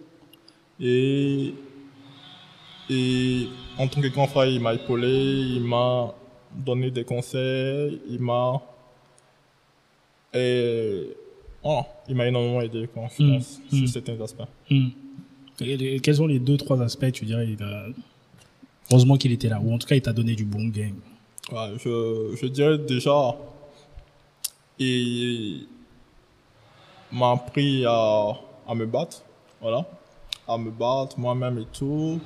[0.81, 1.53] Et,
[2.91, 5.09] et en tant que grand frère, il m'a épaulé.
[5.09, 6.15] Il m'a
[6.55, 8.01] donné des conseils.
[8.09, 8.61] Il m'a,
[10.35, 11.15] et,
[11.63, 11.87] voilà.
[12.09, 13.77] il m'a énormément aidé, quoi, je Mm, pense, mm.
[13.79, 14.43] sur certains aspects.
[14.71, 14.89] Hmm.
[15.61, 17.59] Et Quels sont les deux, trois aspects, tu dirais il
[18.91, 20.97] Heureusement qu'il était là, ou en tout cas, il t'a donné du bon game.
[21.53, 23.37] Ouais, je, je dirais déjà,
[24.79, 25.67] il
[27.13, 28.31] m'a appris à,
[28.67, 29.23] à me battre,
[29.61, 29.87] voilà,
[30.47, 32.21] à me battre moi-même et tout.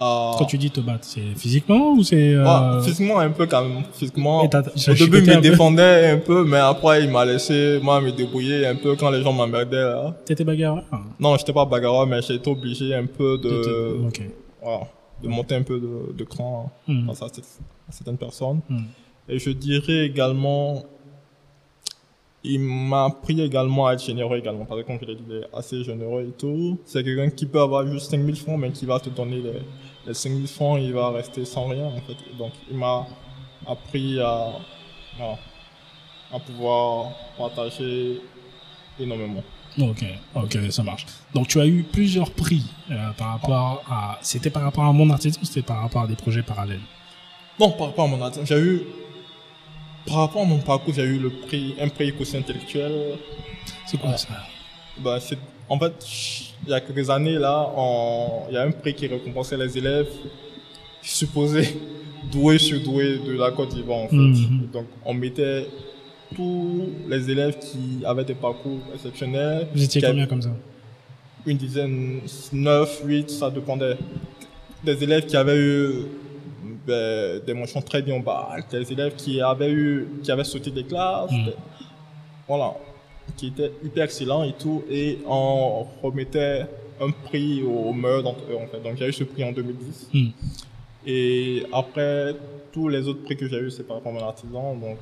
[0.00, 2.34] À- Quand tu dis te battre, c'est physiquement ou c'est...
[2.34, 2.44] euh,
[2.78, 4.42] Ouais, physiquement un peu quand même, physiquement.
[4.44, 8.64] Au début, il me défendait un peu, mais après, il m'a laissé, moi, me débrouiller
[8.66, 10.14] un peu quand les gens m'emmerdaient, là.
[10.24, 10.84] T'étais bagarreur?
[11.18, 13.96] Non, j'étais pas bagarreur, mais j'ai été obligé un peu de,
[14.62, 14.80] voilà,
[15.22, 17.06] de monter un peu de, de cran Hmm.
[17.08, 18.60] face à, cette- à certaines personnes.
[18.68, 18.82] Hmm.
[19.28, 20.84] Et je dirais également,
[22.44, 24.64] il m'a appris également à être généreux également.
[24.64, 26.78] Parce que comme je l'ai dit, il est assez généreux et tout.
[26.84, 29.52] C'est quelqu'un qui peut avoir juste 5000 francs, mais qui va te donner les,
[30.08, 32.16] les 5000 francs, il va rester sans rien, en fait.
[32.36, 33.06] Donc, il m'a
[33.66, 34.52] appris à,
[36.32, 38.20] à pouvoir partager
[38.98, 39.42] énormément.
[39.80, 40.04] Ok,
[40.34, 41.06] ok, ça marche.
[41.34, 44.18] Donc tu as eu plusieurs prix euh, par rapport à...
[44.22, 46.80] C'était par rapport à mon artisan ou c'était par rapport à des projets parallèles?
[47.60, 48.82] Non, par rapport à mon atteinte, j'ai eu,
[50.06, 53.18] par rapport à mon parcours, j'ai eu le prix, un prix quotient intellectuel
[53.86, 54.28] C'est quoi ça?
[54.98, 55.20] Bah,
[55.68, 55.94] en fait,
[56.64, 59.76] il y a quelques années, là, on- il y a un prix qui récompensait les
[59.78, 60.08] élèves
[61.02, 61.68] supposés
[62.32, 64.16] doués sur doués de la Côte d'Ivoire, en fait.
[64.16, 64.68] Mhm.
[64.72, 65.66] Donc, on mettait
[66.34, 69.68] tous les élèves qui avaient des parcours exceptionnels.
[69.74, 70.50] Vous étiez combien comme ça?
[71.46, 72.20] Une dizaine,
[72.52, 73.96] neuf, huit, ça dépendait.
[74.84, 75.92] Des élèves qui avaient eu
[76.86, 80.84] ben, des mentions très bien bac, des élèves qui avaient eu, qui avaient sauté des
[80.84, 81.44] classes, Mhm.
[81.46, 81.54] des-
[82.46, 82.74] voilà,
[83.36, 86.62] qui étaient hyper excellents et tout, et on remettait
[87.00, 88.82] un prix au meilleur d'entre eux, en fait.
[88.82, 90.08] Donc, j'ai eu ce prix en 2010.
[90.12, 90.28] Hmm.
[91.06, 92.34] Et après,
[92.72, 94.98] tous les autres prix que j'ai eu, c'est par rapport à mon artisan, donc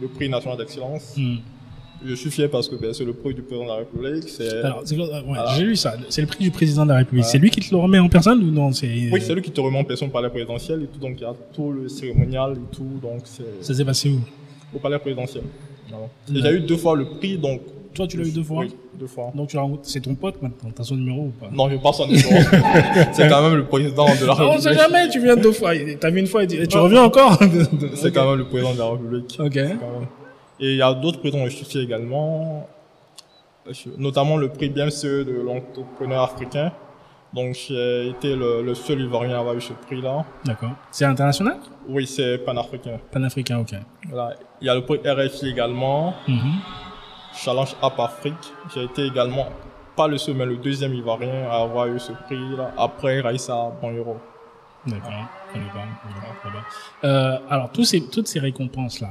[0.00, 1.14] le prix national d'excellence.
[1.16, 1.36] Hmm.
[2.02, 4.26] Je suis fier parce que ben, c'est le prix du président de la République.
[4.28, 5.54] C'est Alors, c'est quoi- ouais, Voilà.
[5.54, 5.94] j'ai lu ça.
[6.08, 7.24] C'est le prix du président de la République.
[7.24, 7.32] Voilà.
[7.32, 9.10] C'est lui qui te le remet en personne ou non c'est...
[9.12, 11.20] Oui, c'est lui qui te remet en personne au palais présidentiel et tout, donc il
[11.20, 14.18] y a tout le cérémonial et tout, donc c'est Ça s'est passé où?
[14.74, 15.42] au palais présidentiel.
[15.92, 16.40] Ouais.
[16.42, 17.60] j'ai eu deux fois le prix, donc.
[17.94, 19.32] Toi, tu l'as eu deux fois Oui, deux fois.
[19.34, 21.48] Donc tu l'as rencontré- c'est ton pote maintenant, t'as son numéro ou pas?
[21.52, 22.28] Non, je passe son numéro.
[23.12, 24.78] c'est quand même le président de la Ah, On sait République.
[24.78, 25.72] jamais, tu viens deux fois.
[25.98, 27.36] T'as vu une fois et tu, reviens encore?
[27.96, 29.36] C'est quand même le président de la République.
[29.40, 29.54] Ok.
[29.56, 29.78] même.
[30.60, 32.68] Et il y a d'autres prix dont je suis fier également,
[33.68, 36.70] Je- notamment le prix BMCE de l'entrepreneur africain.
[37.32, 40.24] Donc j'ai été le, le seul Ivoirien à avoir eu ce prix-là.
[40.44, 40.72] D'accord.
[40.90, 41.58] C'est international?
[41.88, 42.98] Oui, c'est panafricain.
[43.12, 43.74] Panafricain, ok.
[44.08, 44.34] Voilà.
[44.60, 46.14] Il y a le prix RFI également.
[46.26, 46.52] Mhm.
[47.32, 48.52] Challenge App Afrique.
[48.74, 49.46] J'ai été également,
[49.96, 54.16] pas le seul, mais le deuxième Ivoirien à avoir eu ce prix-là, après Raissa Bonheur.
[54.86, 55.12] D'accord.
[57.04, 59.10] Euh, alors, tous ces, toutes ces récompenses-là,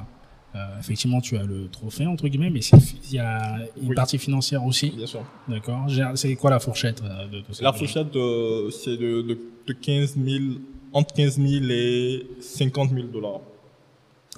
[0.56, 3.95] euh, effectivement, tu as le trophée, entre guillemets, mais il y a une Oui.
[3.95, 4.89] partie financière aussi.
[4.89, 5.24] Bien sûr.
[5.47, 5.86] D'accord.
[6.16, 9.38] C'est quoi la fourchette euh, de tout ça La fourchette, de- c'est de, de,
[9.68, 10.43] de 15 000,
[10.93, 13.41] entre 15 000 et 50 000 dollars.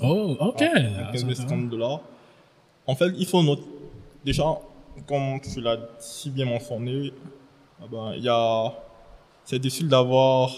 [0.01, 0.62] Oh, ok.
[0.62, 2.01] Ah, Ah, 15 000 et ça, 50 000 dollars.
[2.88, 3.64] En fait, il faut noter,
[4.26, 4.43] déjà,
[5.07, 7.14] comme tu l'as si bien mentionné,
[7.82, 8.74] ah ben, il y a,
[9.45, 10.51] c'est difficile d'avoir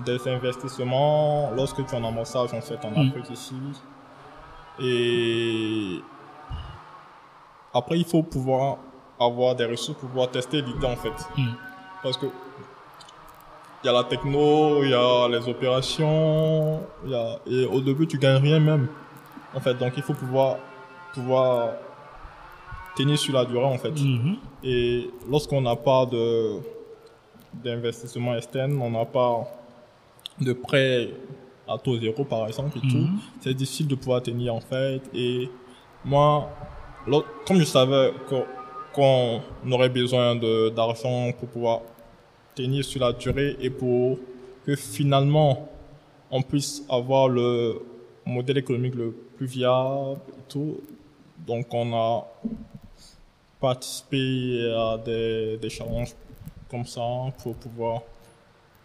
[0.00, 3.08] des investissements lorsque tu en amorçage, en fait, en Mm.
[3.08, 3.54] Afrique ici.
[4.80, 6.00] Et
[7.72, 8.78] après, il faut pouvoir
[9.20, 11.14] avoir des ressources pour pouvoir tester l'idée, en fait.
[11.36, 11.52] Mm.
[12.02, 17.66] Parce que il y a la techno, il y a les opérations, y a, et
[17.66, 18.88] au début, tu gagnes rien même.
[19.54, 20.56] En fait, donc il faut pouvoir,
[21.12, 21.68] pouvoir
[22.96, 23.90] tenir sur la durée, en fait.
[23.90, 24.36] Mhm.
[24.64, 26.56] Et lorsqu'on n'a pas de,
[27.52, 29.46] d'investissement externe, on n'a pas
[30.40, 31.10] de prêt
[31.68, 32.90] à taux zéro, par exemple, et Mhm.
[32.92, 33.08] tout.
[33.40, 35.00] C'est difficile de pouvoir tenir, en fait.
[35.14, 35.48] Et
[36.04, 36.50] moi,
[37.46, 38.12] comme je savais
[38.94, 40.34] qu'on aurait besoin
[40.74, 41.80] d'argent pour pouvoir
[42.54, 44.18] tenir sur la durée et pour
[44.64, 45.68] que finalement
[46.30, 47.80] on puisse avoir le
[48.24, 50.76] modèle économique le plus viable et tout.
[51.46, 52.26] Donc on a
[53.60, 56.14] participé à des, des challenges
[56.70, 57.02] comme ça
[57.42, 58.02] pour pouvoir.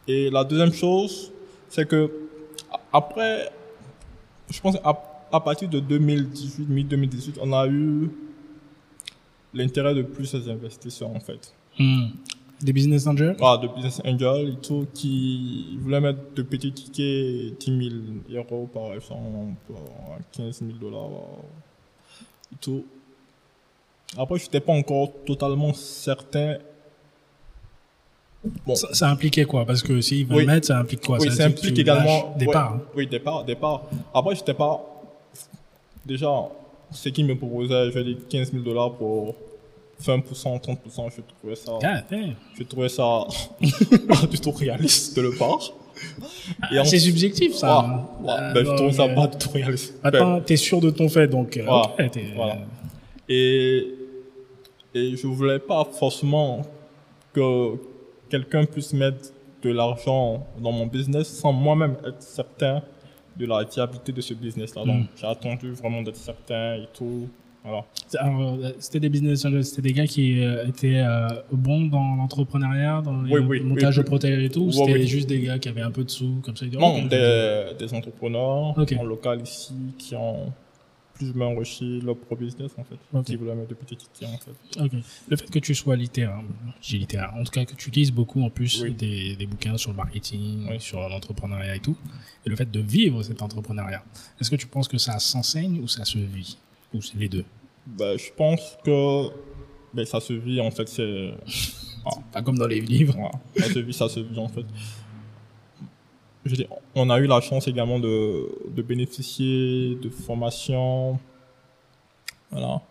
[0.08, 1.32] Et la deuxième chose,
[1.70, 2.12] c'est que
[2.92, 3.52] après,
[4.50, 5.02] je pense à,
[5.32, 8.10] à partir de 2018, mi-2018, on a eu
[9.54, 11.54] l'intérêt de plusieurs investisseurs en fait.
[11.78, 12.08] Hmm.
[12.62, 13.38] Des business angels?
[13.42, 17.90] Ah, de business angel et tout, qui voulaient mettre de petits tickets, 10
[18.30, 21.10] 000 euros par exemple, euh, 15 000 dollars
[22.52, 22.84] et tout.
[24.18, 26.58] Après, je n'étais pas encore totalement certain.
[28.66, 29.66] Bon, ça, ça impliquait quoi?
[29.66, 30.46] Parce que s'ils veulent Oui.
[30.46, 31.18] mettre, ça implique quoi?
[31.20, 32.34] Oui, ça ça implique également.
[32.38, 32.74] Des parts.
[32.76, 32.82] hein?
[32.96, 33.84] Oui, départ, départ.
[34.14, 34.80] Après, j'étais pas.
[36.06, 36.30] Déjà,
[36.92, 39.36] ce qui me proposait, je dire 15 000 dollars pour
[40.02, 40.24] 20%,
[40.62, 41.74] 30%, je trouvais ça.
[41.84, 42.02] Ah.
[42.58, 43.26] Je trouvais ça
[44.08, 45.60] pas du tout réaliste de le part.
[46.86, 47.82] C'est subjectif, ça.
[48.22, 49.96] Ouais, ouais, ben, je trouve ça euh, pas du tout réaliste.
[50.02, 51.58] Maintenant, t'es sûr de ton fait, donc.
[51.58, 51.92] euh, Voilà,
[52.38, 52.58] voilà.
[53.28, 53.86] Et,
[54.96, 56.62] et je voulais pas forcément
[57.34, 57.74] que
[58.30, 59.32] quelqu'un puisse mettre
[59.64, 62.82] de l'argent dans mon business sans moi-même être certain
[63.38, 64.84] de la viabilité de ce business-là.
[64.86, 65.08] Donc, Mm.
[65.16, 67.28] j'ai attendu vraiment d'être certain et tout.
[67.64, 67.84] Voilà.
[68.18, 72.16] Alors, euh, c'était des business angels, c'était des gars qui euh, étaient euh, bons dans
[72.16, 74.62] l'entrepreneuriat, dans le oui, montage oui, de protéines et tout.
[74.68, 76.66] ou c'était juste des gars qui avaient un peu de sous, comme ça.
[76.66, 78.96] ils disaient, Non, des, des entrepreneurs Ok.
[78.98, 80.54] en local ici qui ont
[81.20, 82.96] plus enrichi leur propre business, en fait.
[83.14, 83.26] Ok.
[83.26, 84.90] Qui voulaient mettre de petits tickets, en fait.
[85.28, 86.42] Le fait que tu sois littéraire,
[86.82, 88.94] j'ai littéraire, en tout cas que tu lises beaucoup en plus Oui.
[88.94, 90.80] des, des bouquins sur le marketing, Oui.
[90.80, 91.98] sur l'entrepreneuriat et tout,
[92.46, 94.04] et le fait de vivre cet entrepreneuriat,
[94.40, 96.58] est-ce que tu penses que ça s'enseigne ou ça se vit?
[96.94, 97.46] Ou c'est les deux?
[97.86, 99.28] Ben, je pense que
[99.94, 100.88] ben, ça se vit, en fait.
[100.88, 101.34] C'est
[102.32, 103.16] Pas comme dans les livres.
[103.58, 104.66] Ça se vit, ça se vit en fait.
[106.96, 111.20] On a eu la chance également de, de bénéficier de formations,
[112.52, 112.82] voilà,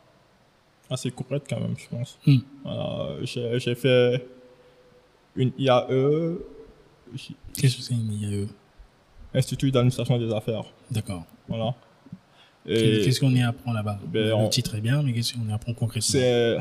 [0.90, 2.18] assez correctes quand même, je pense.
[2.26, 2.38] Hmm.
[2.64, 4.26] Voilà, j'ai fait
[5.36, 6.36] une IAE,
[7.56, 8.46] Qu'est-ce que c'est une IAE
[9.34, 11.24] Institut d'administration des affaires, D'accord.
[11.48, 11.74] voilà.
[12.66, 13.98] Qu'est-ce qu'on y apprend là-bas?
[14.06, 16.02] Ben, Le on- titre est bien, mais qu'est-ce qu'on y apprend concrètement?
[16.20, 16.58] C'est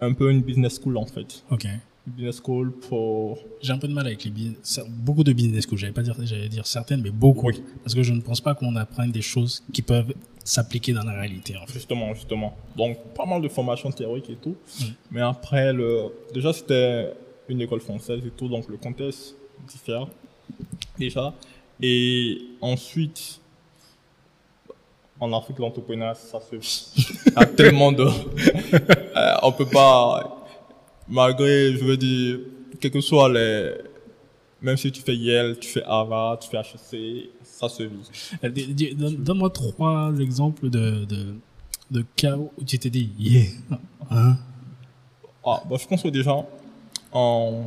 [0.00, 1.42] un peu une business school en fait.
[1.50, 1.66] Ok.
[2.06, 5.76] Business school pour J'ai un peu de mal avec les business, beaucoup de business que
[5.76, 7.46] j'allais pas dire, j'allais dire certaines, mais beaucoup.
[7.46, 7.62] Oui.
[7.82, 10.12] Parce que je ne pense pas qu'on apprenne des choses qui peuvent
[10.44, 11.72] s'appliquer dans la réalité, en fait.
[11.72, 12.54] Justement, justement.
[12.76, 14.56] Donc, pas mal de formations théoriques et tout.
[15.10, 16.12] Mais après, le...
[16.34, 17.14] déjà, c'était
[17.48, 19.34] une école française et tout, donc le contexte
[19.66, 20.06] diffère
[20.98, 21.32] déjà.
[21.80, 23.40] Et ensuite,
[25.20, 26.56] en Afrique, l'entrepreneuriat, ça se.
[27.26, 28.06] Il y a tellement de...
[29.16, 30.43] Euh, on peut pas...
[31.08, 32.38] Malgré, je veux dire,
[32.80, 33.72] quel que soit les...
[34.62, 38.08] Même si tu fais Yale, tu fais Harvard, tu fais HEC, ça se vit.
[38.42, 38.50] Euh,
[39.18, 41.34] Donne-moi trois exemples de, de,
[41.90, 43.44] de cas où tu t'es dit, yeah,
[44.10, 44.36] hein?
[45.44, 46.34] Ah, bah, je pense que déjà,
[47.12, 47.64] en...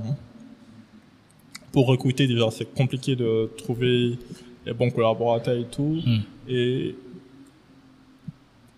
[1.72, 4.18] pour recruter, déjà, c'est compliqué de trouver
[4.66, 6.02] les bons collaborateurs et tout.
[6.04, 6.22] Hmm.
[6.48, 6.96] Et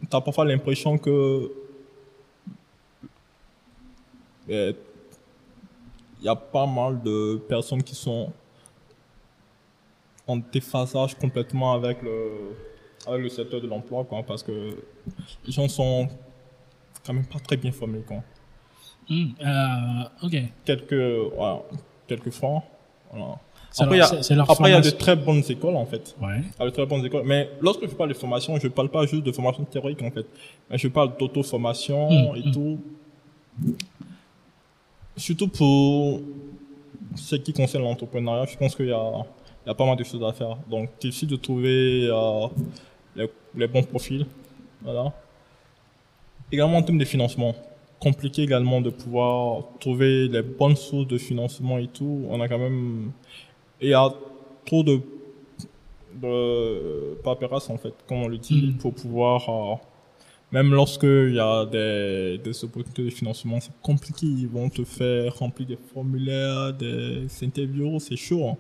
[0.10, 1.50] tu as parfois l'impression que
[4.50, 8.32] il y a pas mal de personnes qui sont
[10.28, 12.56] en déphasage complètement avec le,
[13.08, 14.76] avec le secteur de l'emploi, quoi, parce que
[15.46, 16.08] les gens sont
[17.06, 18.18] quand même pas très bien formés, quoi
[19.12, 20.36] Hmm, euh, ok.
[20.66, 21.64] quelques, voilà,
[22.06, 22.62] quelques francs.
[23.12, 23.40] Voilà.
[23.80, 26.16] Après, il y a, après, il y a de très bonnes écoles, en fait.
[26.22, 26.42] Ouais.
[26.42, 27.24] Il y a de très bonnes écoles.
[27.26, 30.28] Mais lorsque je parle de formation, je parle pas juste de formation théorique, en fait.
[30.70, 32.52] Mais je parle d'auto-formation Mm, et mm.
[32.52, 32.80] tout.
[35.20, 36.22] Surtout pour
[37.16, 39.12] ce qui concerne l'entrepreneuriat, je pense qu'il y a,
[39.66, 40.58] il y a pas mal de choses à faire.
[40.70, 42.48] Donc, c'est difficile de trouver euh,
[43.16, 44.26] les, les bons profils.
[44.82, 45.12] Voilà.
[46.52, 47.54] Également en termes de financement.
[48.00, 52.26] Compliqué également de pouvoir trouver les bonnes sources de financement et tout.
[52.30, 53.12] On a quand même.
[53.82, 54.10] Il y a
[54.66, 55.02] trop de,
[56.22, 58.78] de paperasse, en fait, comme on le dit, Mhm.
[58.78, 59.50] pour pouvoir.
[59.50, 59.76] euh,
[60.52, 64.26] même lorsqu'il y a des, des opportunités de financement, c'est compliqué.
[64.26, 68.48] Ils vont te faire remplir des formulaires, des interviews, c'est chaud.
[68.50, 68.58] hein.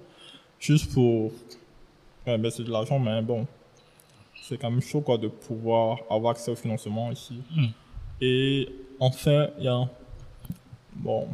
[0.59, 1.31] Juste pour.
[2.27, 3.47] Ouais, ben, c'est de l'argent, mais bon.
[4.43, 7.41] C'est quand même chaud quoi, de pouvoir avoir accès au financement ici.
[7.55, 7.69] Mhm.
[8.21, 8.67] Et
[8.99, 9.89] enfin, il y a.
[10.95, 11.27] Bon.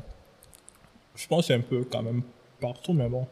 [1.15, 2.21] Je pense que c'est un peu quand même
[2.59, 3.25] partout, mais bon.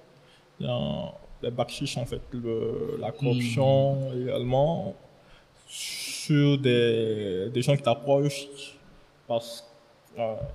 [0.59, 1.11] Il y a
[1.41, 4.95] les bakchiches, en fait, le, la corruption également,
[5.77, 8.47] sur des, des gens qui t'approchent
[9.27, 9.63] parce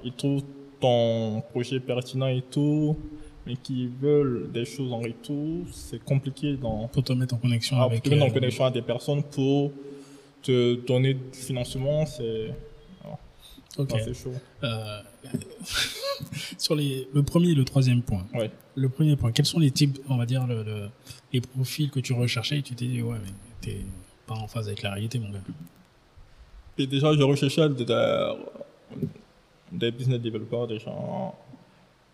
[0.01, 0.45] qu'ils trouvent
[0.81, 2.97] ton projet pertinent et tout,
[3.45, 7.77] mais qui veulent des choses en retour, c'est compliqué dans, Pour te mettre en connexion
[7.81, 8.03] ah, avec.
[8.05, 9.73] te mettre en euh, connexion à des personnes pour
[10.43, 12.53] te donner du financement, c'est
[13.77, 13.91] Ok.
[13.95, 14.33] ah, c'est chaud.
[14.65, 15.01] Euh,
[16.59, 18.25] sur les, le premier et le troisième point.
[18.35, 18.51] Ouais.
[18.77, 20.89] Le premier point, quels sont les types, on va dire, le, le-
[21.33, 23.79] les profils que tu recherchais et tu t'es dit, ouais, mais t'es
[24.29, 25.41] pas en phase avec la réalité, mon gars.
[26.79, 27.87] Et déjà, je recherchais des,
[29.73, 31.35] des business développeurs, des gens,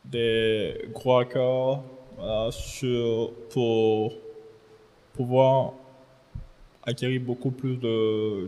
[0.04, 1.82] des gros hackers,
[2.16, 4.12] voilà, sur, pour
[5.14, 5.72] pouvoir
[6.86, 7.76] acquérir beaucoup plus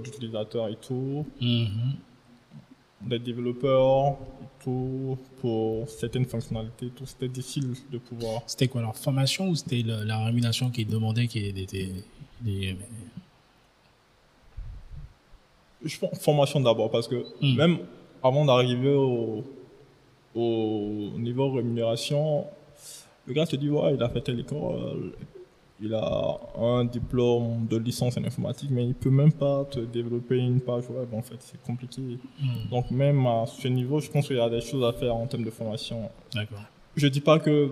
[0.03, 1.95] d'utilisateurs et tout, Mhm.
[3.03, 4.13] des développeurs
[4.43, 7.07] et tout, pour certaines fonctionnalités, tout.
[7.07, 8.43] C'était difficile de pouvoir.
[8.47, 11.67] C'était quoi leur formation ou c'était la rémunération qu'ils demandaient qui était
[12.41, 12.77] des,
[15.85, 17.57] Je pense formation d'abord, parce que Mm.
[17.57, 17.79] même
[18.23, 19.45] avant d'arriver au,
[20.35, 22.45] au niveau rémunération,
[23.27, 25.13] le gars te dit, ouais, il a fait telle école,
[25.81, 30.39] il a un diplôme de licence en informatique, mais il peut même pas te développer
[30.39, 32.01] une page web, en fait, c'est compliqué.
[32.41, 35.15] Hmm, Donc même à ce niveau, je pense qu'il y a des choses à faire
[35.15, 36.09] en termes de formation.
[36.35, 36.61] D'accord.
[36.97, 37.71] Je dis pas que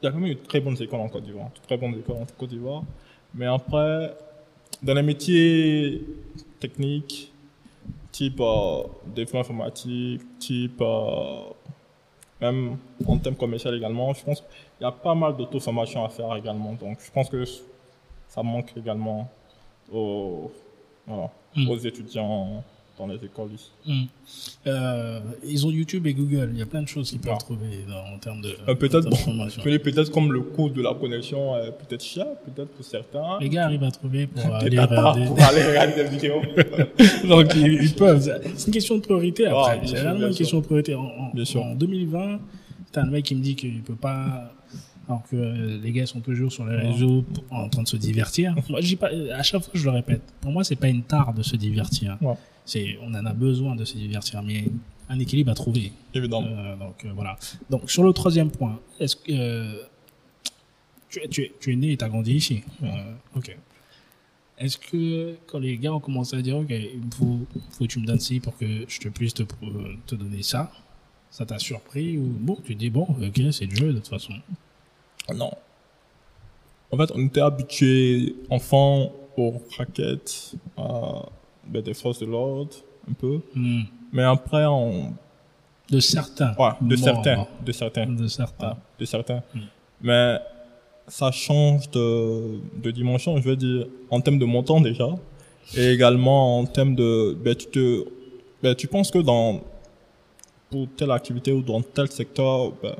[0.00, 1.98] il y a quand même une très bonnes écoles en Côte d'Ivoire, de très bonnes
[1.98, 2.82] écoles en Côte d'Ivoire,
[3.34, 4.14] mais après,
[4.82, 6.04] dans les métiers
[6.58, 7.32] techniques,
[8.12, 11.40] type euh, développement informatique, type euh,
[12.40, 16.34] même en termes commerciaux également, je pense qu'il y a pas mal d'auto-formation à faire
[16.36, 16.72] également.
[16.74, 17.44] Donc je pense que
[18.28, 19.28] ça manque également
[19.92, 20.50] aux,
[21.06, 21.68] voilà, Mm.
[21.70, 22.62] aux étudiants
[22.98, 23.70] dans les écoles ici.
[24.66, 26.50] Euh, ils ont YouTube et Google.
[26.52, 27.38] Il y a plein de choses qu'ils peuvent Ah.
[27.38, 28.50] trouver dans- en termes de.
[28.68, 32.84] Euh, peut-être bon, peut-être comme le coût de la connexion est peut-être cher, peut-être pour
[32.84, 33.38] certains.
[33.40, 35.24] Les gars arrivent à trouver pour aller regarder.
[35.26, 36.42] pour aller regarder des vidéos.
[37.28, 38.40] Donc ils, ils peuvent.
[38.56, 39.80] C'est une question de priorité après.
[39.82, 40.38] Ah, c'est bien une sûr.
[40.38, 40.94] question de priorité.
[40.94, 41.62] En, en- Bien sûr.
[41.62, 42.40] en 2020,
[42.92, 44.52] t'as un mec qui me dit qu'il peut pas.
[45.10, 45.36] Alors que
[45.82, 48.54] les gars sont toujours sur les réseaux en train de se divertir.
[48.68, 50.20] Moi, pas, à chaque fois, je le répète.
[50.42, 52.18] Pour moi, c'est pas une tare de se divertir.
[52.20, 52.34] Ouais.
[52.68, 54.64] C'est, on en a besoin de se divertir, mais
[55.08, 55.90] un équilibre à trouver.
[56.12, 56.46] Évidemment.
[56.46, 57.36] Euh, donc euh, voilà.
[57.70, 59.82] Donc sur le troisième point, est-ce que euh,
[61.08, 62.62] tu, es- tu, es, tu es né et t'as grandi ici?
[63.34, 63.56] Ok.
[64.58, 67.38] Est-ce que quand les gars ont commencé à dire ok, il faut,
[67.70, 69.44] faut que tu me donnes ci pour que je te puisse te,
[70.06, 70.70] te donner ça,
[71.30, 74.08] ça t'a surpris ou bon tu te dis bon ok c'est le jeu de toute
[74.08, 74.34] façon.
[75.34, 75.52] Non.
[76.90, 81.22] En fait, on était habitué, enfant, aux raquettes, à,
[81.68, 82.74] ben, des forces de l'ordre,
[83.08, 83.40] un peu.
[83.54, 83.82] Hmm.
[84.12, 85.12] Mais après, on,
[85.90, 86.54] De certains.
[86.58, 88.68] ouais, de certains, de certains, De certains.
[88.68, 89.42] ouais, de certains.
[89.54, 89.60] Mm.
[90.02, 90.38] Mais
[91.06, 95.08] ça change de, de dimension, je veux dire, en termes de montant déjà,
[95.76, 98.04] et également en termes de, ben, tu te,
[98.62, 99.60] ben, tu penses que dans,
[100.70, 102.94] pour telle activité ou dans tel secteur, ben,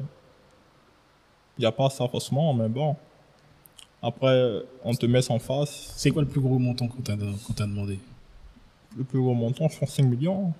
[1.57, 2.95] il n'y a pas ça forcément, mais bon.
[4.01, 5.93] Après, on te met en face.
[5.97, 7.99] C'est quoi le plus gros montant qu'on t'a qu'on t'a demandé?
[8.97, 10.53] Le plus gros montant, je pense 5 millions.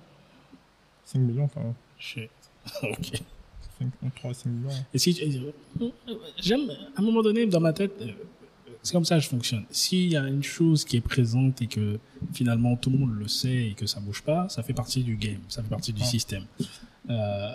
[1.05, 1.73] 5 millions quand même.
[1.97, 2.29] Shit.
[2.83, 3.21] Ok.
[3.79, 4.69] 5, 3, 5 millions.
[4.93, 5.23] Et si tu-
[6.41, 8.11] j'aime à un moment donné dans ma tête, euh,
[8.83, 9.63] c'est comme ça que je fonctionne.
[9.71, 11.97] S'il y a une chose qui est présente et que
[12.33, 15.15] finalement tout le monde le sait et que ça bouge pas, ça fait partie du
[15.15, 16.43] game, ça fait partie du système.
[17.09, 17.51] Euh,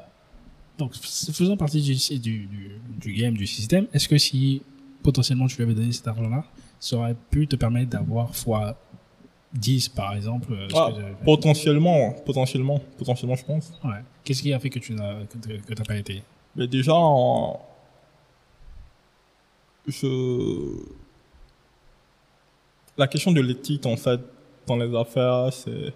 [0.78, 2.70] donc faisant partie du, du, du,
[3.00, 4.62] du game, du système, est-ce que si
[5.02, 6.44] potentiellement tu lui avais donné cet argent-là,
[6.80, 8.78] ça aurait pu te permettre d'avoir fois
[9.54, 13.72] 10 par exemple euh, Ah, que potentiellement, potentiellement, potentiellement, je pense.
[13.84, 14.00] Ouais.
[14.24, 16.22] Qu'est-ce qui a fait que tu n'as que que pas été?
[16.56, 17.60] Mais déjà, en-
[19.86, 20.76] je...
[22.96, 24.20] la question de l'éthique, en fait,
[24.66, 25.92] dans les affaires, c'est...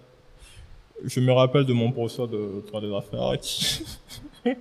[1.05, 3.81] Je me rappelle de mon professeur de droit des affaires qui,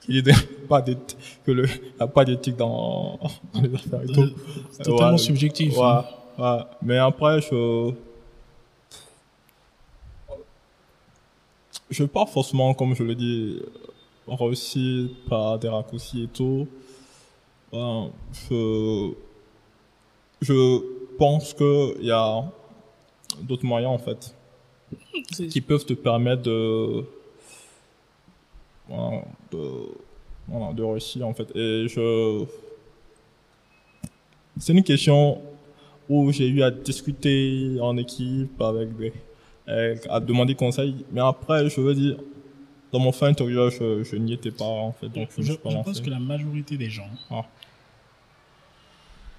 [0.00, 0.32] qui disait
[0.68, 1.66] pas que le,
[2.00, 3.18] a pas d'éthique dans,
[3.52, 4.30] dans les affaires et tout.
[4.72, 5.76] C'est totalement Ouais, subjectif.
[5.76, 6.04] Ouais, hein.
[6.38, 6.62] ouais.
[6.82, 7.92] Mais après, je.
[11.90, 13.60] Je pars forcément, comme je le dis,
[14.26, 16.66] réussir par des raccourcis et tout.
[17.72, 19.12] Ouais, je.
[20.40, 20.82] Je
[21.16, 22.44] pense qu'il y a
[23.42, 24.34] d'autres moyens, en fait,
[25.50, 27.04] qui peuvent te permettre de.
[28.88, 29.22] voilà,
[29.52, 29.58] de,
[30.48, 31.54] voilà, de réussir, en fait.
[31.56, 32.44] Et je.
[34.58, 35.40] C'est une question
[36.08, 39.12] où j'ai eu à discuter en équipe avec des,
[39.66, 41.04] à demander conseil.
[41.12, 42.16] Mais après, je veux dire,
[42.92, 45.08] dans mon fin intérieur, je, je n'y étais pas, en fait.
[45.08, 47.42] Donc, je, je, pense que la majorité des gens Ah.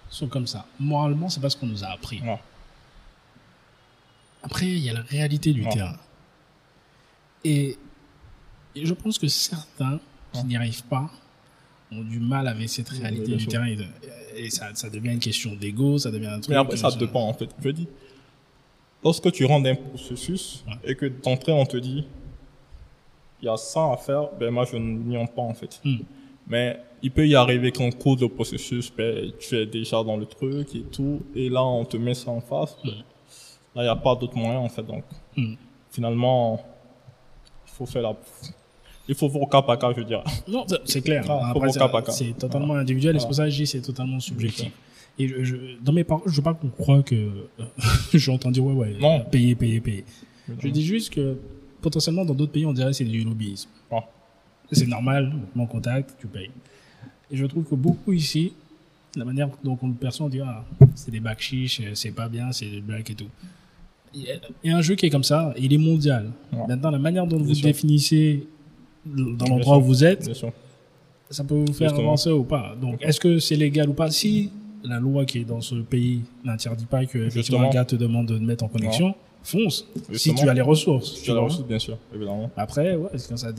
[0.10, 0.66] sont comme ça.
[0.80, 2.22] Moralement, c'est pas ce qu'on nous a appris.
[2.22, 2.40] Ouais.
[4.44, 5.72] Après, il y a la réalité du Ouais.
[5.72, 5.98] terrain.
[7.44, 7.78] Et,
[8.76, 10.00] et je pense que certains
[10.34, 11.10] qui n'y arrivent pas
[11.92, 13.66] ont du mal avec cette réalité du terrain.
[13.68, 13.86] Et, de-
[14.36, 16.50] et ça, ça devient une question d'ego, ça devient un truc.
[16.50, 17.50] Mais après, ça euh, dépend, en fait.
[17.64, 17.88] Je dis,
[19.06, 20.92] lorsque tu rentres un processus Ouais.
[20.92, 22.06] et que d'entrée, on te dit,
[23.42, 25.80] il y a ça à faire, ben moi, je n'y entre pas, en fait.
[25.86, 25.98] Hmm.
[26.48, 30.26] Mais il peut y arriver qu'en cours de processus, ben, tu es déjà dans le
[30.26, 32.76] truc et tout, et là, on te met ça en face.
[32.84, 32.92] ben,
[33.76, 34.84] là, il n'y a pas d'autre moyen, en fait.
[34.84, 35.04] Donc,
[35.38, 35.56] Hmm.
[35.92, 36.62] finalement,
[37.68, 38.16] il faut faire la...
[39.08, 40.24] Il faut voir au cas par cas, je dire.
[40.48, 41.24] Non, c'est clair.
[41.30, 41.54] Ah,
[42.10, 44.72] c'est totalement individuel et c'est pour ça que je dis c'est totalement subjectif.
[45.18, 47.64] Et je, je- dans mes paroles, je veux pas qu'on croit que euh,
[48.14, 49.22] je entends dire ouais ouais Non.
[49.26, 50.04] payer payer payer.
[50.60, 51.38] Je dis juste que
[51.82, 53.70] potentiellement dans d'autres pays on dirait que c'est du lobbyisme.
[53.92, 54.02] Ah.
[54.72, 56.50] C'est normal, mon contact, tu payes.
[57.32, 58.54] Et je trouve que beaucoup ici,
[59.16, 62.28] la manière dont on le perçoit, on dit ah, c'est des bacs chiches, c'est pas
[62.28, 63.30] bien, c'est des blagues et tout.
[64.14, 64.24] Il
[64.64, 66.32] y a- un jeu qui est comme ça, et il est mondial.
[66.54, 66.60] Ouais.
[66.68, 67.66] Maintenant, la manière dont vous sûr.
[67.66, 68.48] définissez
[69.06, 70.52] dans Bien l'endroit où vous êtes, Bien
[71.30, 72.08] ça peut vous faire Justement.
[72.10, 72.76] avancer ou pas.
[72.80, 74.10] Donc, est-ce que c'est légal ou pas?
[74.12, 74.52] Si
[74.88, 78.28] la loi qui est dans ce pays n'interdit pas que effectivement, un gars te demande
[78.28, 79.88] de te mettre en connexion, fonce.
[80.14, 81.14] Si tu as les ressources.
[81.16, 81.50] Tu tu as la vois.
[81.50, 82.50] ressource, bien sûr, évidemment.
[82.58, 83.52] Après, ouais, quand ça.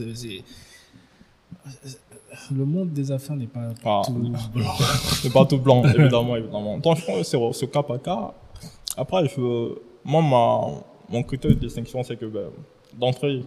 [2.54, 4.02] Le monde des affaires n'est pas Ah.
[4.04, 4.38] tout blanc.
[5.22, 6.78] C'est pas tout blanc, évidemment, évidemment.
[6.78, 8.34] Donc, je pense que c'est cas par cas.
[8.96, 9.74] Après, je,
[10.04, 12.48] moi, ma, mon critère de distinction, c'est que, ben,
[12.98, 13.42] d'entrée,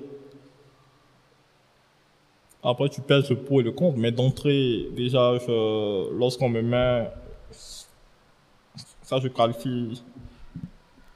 [2.64, 5.34] après, tu pèses le pour et le contre, mais d'entrée, déjà,
[6.18, 7.10] lorsqu'on me met,
[9.10, 10.02] ça, je qualifie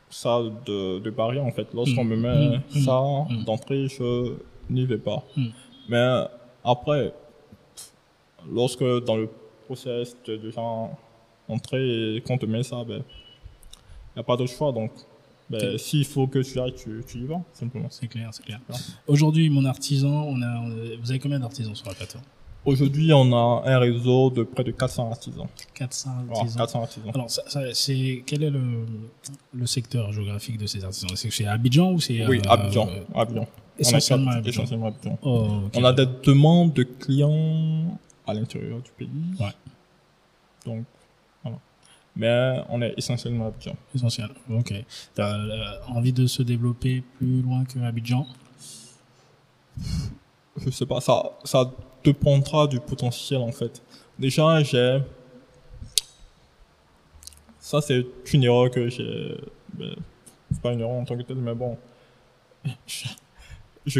[0.09, 1.67] ça de, de barrière, en fait.
[1.73, 2.61] Lorsqu'on me met Mm.
[2.85, 3.43] ça, Mm.
[3.45, 4.33] d'entrée, je
[4.69, 5.23] n'y vais pas.
[5.37, 5.47] Mm.
[5.89, 6.23] Mais
[6.63, 7.13] après,
[8.51, 9.29] lorsque dans le
[9.65, 10.61] process, tu es déjà
[11.47, 14.71] entré et qu'on te met ça, ben, il n'y a pas d'autre choix.
[14.71, 14.91] Donc,
[15.49, 17.87] ben, s'il faut que tu ailles, tu, tu y vas, simplement.
[17.89, 18.59] C'est clair, c'est clair.
[19.07, 22.25] Aujourd'hui, mon artisan, on a, on- vous avez combien d'artisans sur la plateforme?
[22.65, 25.47] Aujourd'hui, on a un réseau de près de 400 artisans.
[25.73, 26.57] 400 Voilà, artisans.
[26.59, 27.11] 400 artisans.
[27.13, 28.85] Alors, ça, ça- c'est quel est le,
[29.53, 31.09] le secteur géographique de ces artisans?
[31.15, 32.87] C'est c'est Abidjan ou c'est oui, euh, Abidjan.
[32.89, 33.47] euh, Abidjan.
[33.77, 34.61] essentiellement on a Abidjan.
[34.63, 35.19] essentiellement Abidjan.
[35.23, 35.47] Oh.
[35.75, 39.09] On a des demandes de clients à l'intérieur du pays.
[39.39, 39.51] Ouais.
[40.65, 40.85] Donc,
[41.43, 41.57] voilà.
[42.15, 43.75] Mais on est essentiellement Abidjan.
[43.93, 44.29] Essentiel.
[44.49, 44.73] Ok.
[45.15, 48.25] T'as euh, envie de se développer plus loin que Abidjan?
[50.57, 51.69] Je sais pas, ça, ça
[52.03, 53.81] dépendra du potentiel en fait.
[54.19, 54.99] Déjà, j'ai.
[57.59, 59.37] Ça, c'est une erreur que j'ai.
[60.51, 61.77] C'est pas une erreur en tant que telle, mais bon.
[62.85, 63.05] Je.
[63.85, 63.99] je-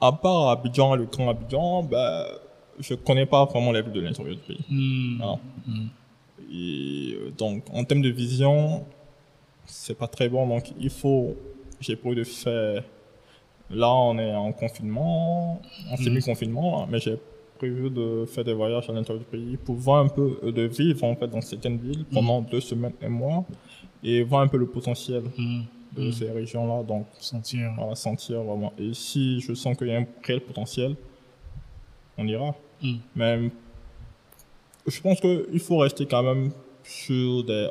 [0.00, 2.26] à part Abidjan, le grand Abidjan, ben,
[2.78, 4.64] je connais pas vraiment les villes de l'intérieur du pays.
[4.68, 5.16] Hmm.
[5.18, 5.38] Voilà.
[5.66, 5.86] Hmm.
[6.52, 8.84] Et euh, donc, en termes de vision,
[9.66, 10.46] c'est pas très bon.
[10.46, 11.34] Donc, il faut.
[11.80, 12.82] J'ai prévu de faire.
[13.70, 15.60] Là, on est en confinement,
[15.90, 16.04] en Mhm.
[16.04, 17.16] semi-confinement, mais j'ai
[17.58, 20.62] prévu de faire des voyages à l'intérieur du pays pour voir un peu, euh, de
[20.62, 23.44] vivre en fait dans certaines villes pendant deux semaines, un mois,
[24.02, 25.62] et voir un peu le potentiel Hmm.
[25.96, 26.82] de ces régions-là.
[26.82, 27.72] Donc, Sentir.
[27.78, 28.72] va sentir vraiment.
[28.78, 30.96] Et si je sens qu'il y a un réel potentiel,
[32.18, 32.54] on ira.
[33.16, 33.50] Mais
[34.86, 36.50] je pense qu'il faut rester quand même
[36.82, 37.70] sur des...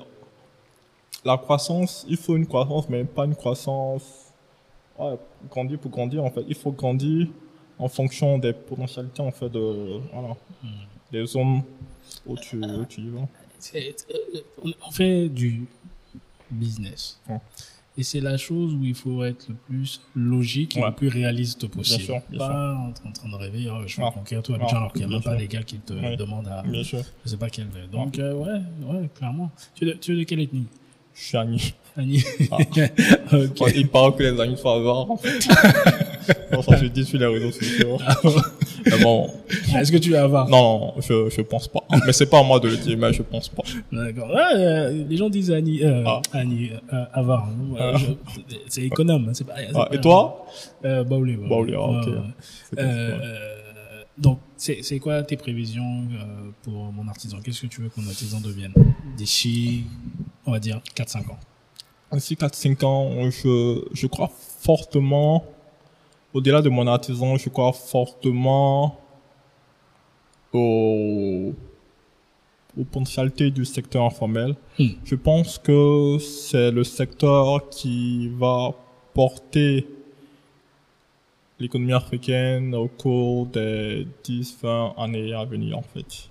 [1.23, 4.22] La croissance, il faut une croissance, mais pas une croissance...
[4.99, 5.15] Ouais,
[5.49, 6.43] grandir pour grandir, en fait.
[6.47, 7.27] Il faut grandir
[7.79, 9.99] en fonction des potentialités, en fait, de...
[10.13, 10.35] Voilà.
[10.63, 10.67] Hmm.
[11.11, 11.61] Des zones
[12.25, 13.27] où tu, où tu y vas.
[13.59, 15.65] C'est- euh, on- fait du
[16.51, 17.19] business.
[17.29, 17.37] Ouais.
[17.97, 20.87] Et c'est la chose où il faut être le plus logique et Ouais.
[20.89, 22.03] le plus réaliste possible.
[22.03, 24.11] sûr, bien pas en, en train de rêver, oh, je vais Ouais.
[24.11, 25.39] conquérir tout Abidjan alors qu'il n'y a bien même pas sûr.
[25.39, 26.17] des gars qui te Ouais.
[26.17, 27.01] demandent à Bien sûr.
[27.23, 27.67] je sais pas quelle.
[27.91, 29.51] Donc, euh, ouais, ouais, clairement.
[29.75, 30.65] Tu es de, tu es de quelle ethnie?
[31.15, 31.73] Je suis Annie.
[31.95, 32.57] Annie Ah.
[33.75, 35.29] Il paraît que les amis sont avares, en fait.
[36.51, 37.97] Bon, ça se dit sur les réseaux sociaux.
[38.85, 39.29] Mais bon,
[39.77, 40.49] Est-ce que tu es avare?
[40.49, 41.81] Non, non, je, je pense pas.
[42.05, 43.63] Mais c'est pas à moi de le dire, mais je pense pas.
[43.91, 44.29] D'accord.
[44.29, 46.21] Ouais, euh, les gens disent Annie, euh, Ah.
[46.33, 47.47] Annie, euh, avare.
[47.49, 47.75] hein.
[47.79, 47.93] Ah.
[48.67, 49.29] C'est économe.
[49.29, 50.45] hein, pas, Ah, pas- et toi?
[50.85, 51.35] euh, Baoulé.
[51.37, 51.73] Baoulé.
[51.77, 52.07] Ah, ok.
[52.07, 52.83] Ouais,
[54.17, 57.39] donc, c'est c'est quoi tes prévisions euh, pour mon artisan?
[57.43, 58.73] Qu'est-ce que tu veux que mon artisan devienne?
[59.17, 59.85] D'ici,
[60.45, 61.39] on va dire, 4-5 ans.
[62.11, 65.43] D'ici 4-5 ans, je, je crois fortement,
[66.33, 68.99] au-delà de mon artisan, je crois fortement
[70.53, 71.53] au,
[72.77, 74.55] aux potentialités du secteur informel.
[74.77, 74.89] Hmm.
[75.03, 78.75] Je pense que c'est le secteur qui va
[79.15, 79.87] porter
[81.63, 86.29] l'économie africaine au cours des 10-20 années à venir, en fait.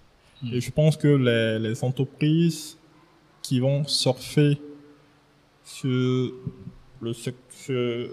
[0.53, 2.77] Et je pense que les, les entreprises
[3.43, 4.61] qui vont surfer
[5.65, 6.33] sur
[7.01, 8.09] le secteur,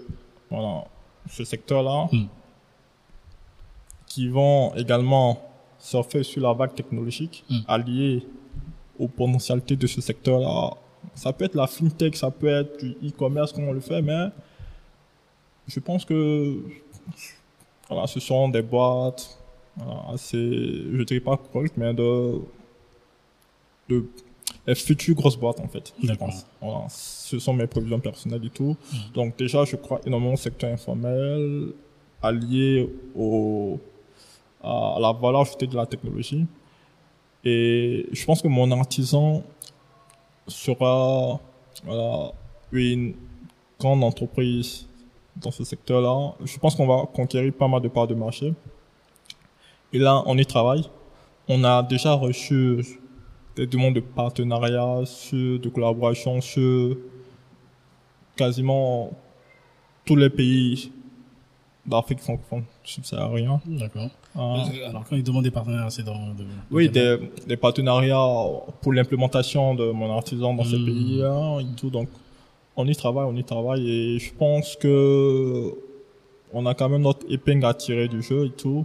[0.50, 0.84] voilà,
[1.28, 2.26] ce secteur-là, Mm.
[4.06, 5.28] qui vont également
[5.78, 7.58] surfer sur la vague technologique Mm.
[7.68, 8.26] alliée
[8.98, 10.74] aux potentialités de ce secteur-là.
[11.14, 14.26] Ça peut être la fintech, ça peut être du e-commerce comme on le fait, mais
[15.66, 16.58] je pense que
[17.88, 19.38] voilà, ce sont des boîtes
[19.76, 22.40] voilà, assez, je dirais pas correctes, mais de,
[23.88, 24.04] de
[24.66, 25.92] les futures grosses boîtes en fait.
[26.02, 26.46] je pense.
[26.60, 28.76] Voilà, ce sont mes prévisions personnelles et tout.
[29.14, 31.72] Donc déjà, je crois énormément au secteur informel
[32.22, 33.78] allié au,
[34.62, 36.46] à la valeur ajoutée de la technologie.
[37.44, 39.42] Et je pense que mon artisan
[40.46, 41.40] sera
[41.84, 42.32] voilà,
[42.70, 43.14] une
[43.78, 44.86] grande entreprise
[45.42, 46.34] dans ce secteur-là.
[46.44, 48.52] Je pense qu'on va conquérir pas mal de parts de marché.
[49.92, 50.84] Et là, on y travaille.
[51.48, 52.84] On a déjà reçu
[53.56, 56.96] des demandes de partenariat, de collaboration sur
[58.36, 59.10] quasiment
[60.04, 60.92] tous les pays
[61.86, 63.58] d'Afrique francophone subsaharienne.
[63.66, 64.08] D'accord.
[64.36, 64.64] Ah.
[64.88, 66.14] Alors, quand ils demandent des partenaires, c'est dans.
[66.28, 68.28] de- Oui, de- des, des partenariats
[68.80, 70.84] pour l'implémentation de mon artisan dans ces Mm.
[70.86, 71.90] pays-là et tout.
[71.90, 72.08] Donc,
[72.80, 75.72] on y travaille, on y travaille et je pense que
[76.52, 78.84] on a quand même notre épingle à tirer du jeu et tout.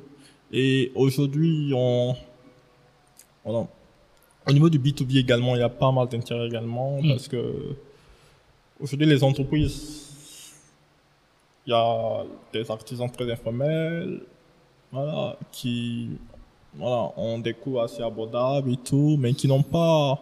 [0.52, 2.16] Et aujourd'hui, on,
[3.44, 3.68] on a-
[4.48, 7.10] au niveau du B2B également, il y a pas mal d'intérêt également Mm.
[7.10, 7.42] parce que
[8.80, 10.04] aujourd'hui, les entreprises,
[11.66, 12.24] il y a
[12.54, 14.22] des artisans très informels,
[14.92, 16.10] voilà, qui
[16.76, 20.22] voilà, ont des coûts assez abordables et tout, mais qui n'ont pas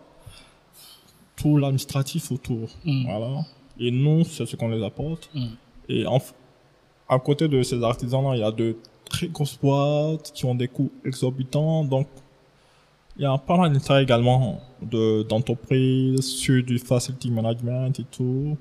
[1.35, 2.69] tout l'administratif autour.
[2.85, 3.05] Mm.
[3.05, 3.41] Voilà.
[3.79, 5.29] Et nous, c'est ce qu'on les apporte.
[5.33, 5.45] Mm.
[5.89, 6.19] Et en,
[7.09, 10.67] à côté de ces artisans-là, il y a de très grosses boîtes qui ont des
[10.67, 11.83] coûts exorbitants.
[11.83, 12.07] Donc,
[13.17, 18.57] il y a pas mal d'intérêt également de, d'entreprises sur du facility management et tout.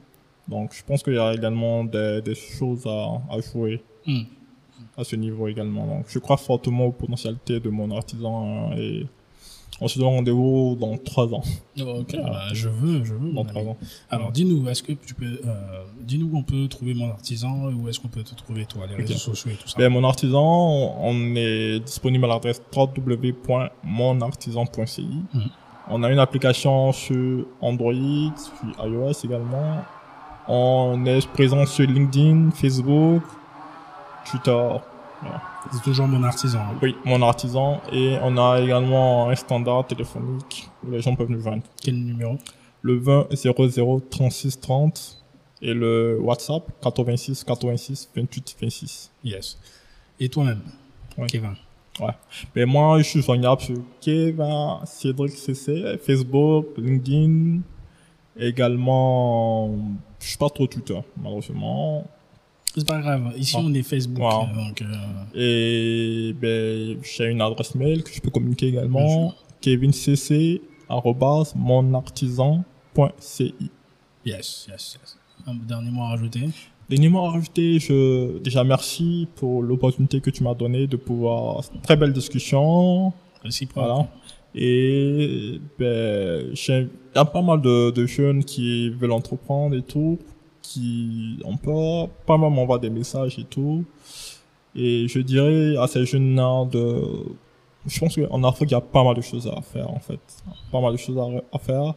[0.49, 4.23] Donc, je pense qu'il y a également des, des choses à, à jouer Mm.
[4.97, 5.87] à ce niveau également.
[5.87, 9.07] Donc, je crois fortement aux potentialités de mon artisan et
[9.83, 11.43] on se donne rendez-vous dans trois ans.
[11.81, 13.33] Oh, Ok, bah, je veux, je veux.
[13.33, 13.77] Dans trois ans.
[14.11, 17.75] Alors, dis-nous, est-ce que tu peux, euh, dis-nous où on peut trouver mon artisan et
[17.75, 19.75] où est-ce qu'on peut te trouver toi, les réseaux sociaux et tout ça.
[19.79, 20.41] Ben, mon artisan,
[21.01, 25.07] on est disponible à l'adresse www.monartisan.ci.
[25.35, 25.43] Mhm.
[25.91, 27.93] On a une application sur Android,
[28.37, 29.79] sur iOS également.
[30.47, 33.23] On est présent sur LinkedIn, Facebook,
[34.31, 34.69] Twitter.
[35.23, 35.41] Voilà.
[35.73, 36.59] C'est toujours mon artisan.
[36.61, 36.75] hein.
[36.83, 37.81] Oui, mon artisan.
[37.93, 41.63] Et on a également un standard téléphonique où les gens peuvent nous joindre.
[41.83, 42.37] Quel numéro?
[42.83, 45.23] Le 20 00 36 30
[45.63, 49.11] et le WhatsApp 86 86 28 26.
[49.25, 49.59] Yes.
[50.19, 50.61] Et toi-même,
[51.17, 51.27] Ouais.
[51.29, 51.55] Kevin?
[52.57, 57.61] Mais moi, je suis joignable sur Kevin, Cédric CC, Facebook, LinkedIn,
[58.37, 59.71] également,
[60.21, 62.05] je suis pas trop Twitter, malheureusement.
[62.75, 63.33] C'est pas grave.
[63.37, 64.19] Ici, on est Facebook.
[64.23, 64.45] Wow.
[64.45, 64.89] euh, Donc, euh,
[65.35, 73.55] Et ben, j'ai une adresse mail que je peux communiquer également, kevincc arobase monartisan.ci.
[74.25, 75.19] yes, yes, yes.
[75.47, 76.49] Un dernier mot à rajouter?
[76.89, 81.63] Dernier mot à rajouter, je, déjà merci pour l'opportunité que tu m'as donnée de pouvoir,
[81.83, 83.13] très belle discussion,
[83.43, 83.85] Réciproque.
[83.85, 84.09] Voilà.
[84.55, 86.83] Et ben, j'ai-
[87.15, 90.19] il y a pas mal de, de jeunes qui veulent entreprendre et tout,
[90.63, 93.85] qui ont peur, pas mal m'envoient des messages et tout.
[94.75, 97.03] Et je dirais à ces jeunes-là de,
[97.87, 100.21] je pense qu'en Afrique, il y a pas mal de choses à faire, en fait.
[100.71, 101.19] Pas mal de choses
[101.53, 101.95] à faire.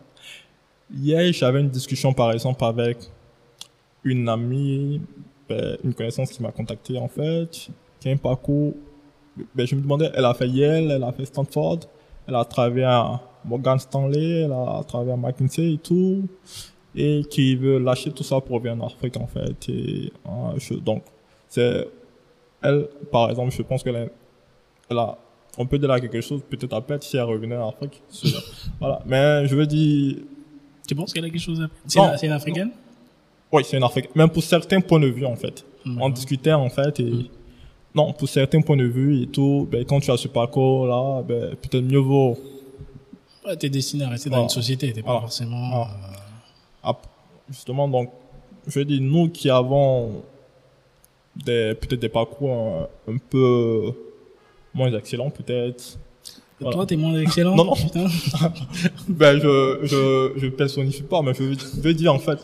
[0.94, 2.98] Hier, j'avais une discussion, par exemple, avec
[4.04, 5.02] une amie,
[5.48, 8.74] ben, une connaissance qui m'a contacté, en fait, qui a un parcours
[9.54, 11.80] ben, je me demandais, elle a fait Yale, elle a fait Stanford,
[12.28, 16.28] elle a travaillé à Morgan Stanley, elle a travaillé à McKinsey et tout,
[16.96, 19.70] et qui veut lâcher tout ça pour venir en Afrique, en fait.
[19.70, 21.04] Et, hein, je- donc,
[21.50, 21.88] c'est,
[22.64, 24.10] elle, par exemple, je pense qu'elle
[24.90, 25.18] a,
[25.58, 28.02] on peut dire là quelque chose, peut-être à perdre si elle revenait en Afrique.
[28.80, 29.02] Voilà.
[29.06, 30.18] Mais je veux dire,
[30.88, 32.72] Tu penses qu'elle a quelque chose à une- c'est une africaine?
[33.52, 34.16] Oui, c'est une Afrique.
[34.16, 35.64] Même pour certains points de vue, en fait.
[35.86, 36.12] On D'accord.
[36.12, 37.30] discutait en fait et
[37.94, 41.22] non pour certains points de vue et tout ben quand tu as ce parcours là
[41.22, 42.38] ben peut-être mieux vaut
[43.46, 44.44] Ouais, t'es destiné à rester dans Ah.
[44.44, 45.22] une société, t'es pas Ah.
[45.22, 45.70] forcément.
[45.74, 45.88] Ah.
[45.92, 46.25] euh,
[47.50, 48.10] justement donc
[48.68, 50.24] je veux dire nous qui avons
[51.36, 52.52] des peut-être des parcours
[53.08, 53.92] un, un peu
[54.74, 55.98] moins excellents peut-être
[56.60, 56.74] Voilà.
[56.76, 57.76] Toi, t'es moins excellent Non, non.
[57.76, 58.06] putain.
[59.10, 62.40] ben je je je personnifie pas mais je veux, je veux dire en fait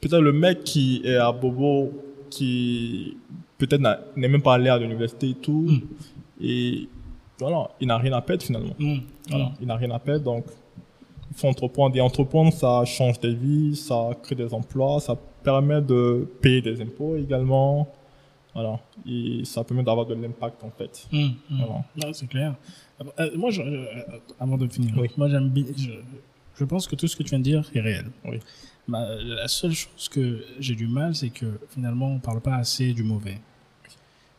[0.00, 1.92] peut-être le mec qui est à Bobo
[2.30, 3.16] qui
[3.58, 3.80] peut-être
[4.16, 5.80] n'est même pas allé à l'université et tout Mm.
[6.44, 6.88] et
[7.38, 8.74] voilà, il n'a rien à perdre finalement.
[9.28, 10.46] Voilà, il n'a rien à perdre, donc
[11.44, 11.96] entreprendre.
[11.96, 16.80] Et entreprendre, ça change des vies, ça crée des emplois, ça permet de payer des
[16.80, 17.88] impôts également.
[18.54, 21.06] Voilà, et ça permet d'avoir de l'impact en fait.
[21.12, 21.32] Mmh, mmh.
[21.96, 22.12] Voilà.
[22.14, 22.54] C'est clair.
[23.20, 23.84] Euh, moi, je, euh,
[24.40, 25.08] avant de finir, Oui.
[25.18, 25.64] moi j'aime bien.
[25.76, 25.90] Je,
[26.58, 28.06] je pense que tout ce que tu viens de dire est réel.
[28.24, 28.38] Oui.
[28.88, 32.94] Ma- la seule chose que j'ai du mal, c'est que finalement, on parle pas assez
[32.94, 33.38] du mauvais.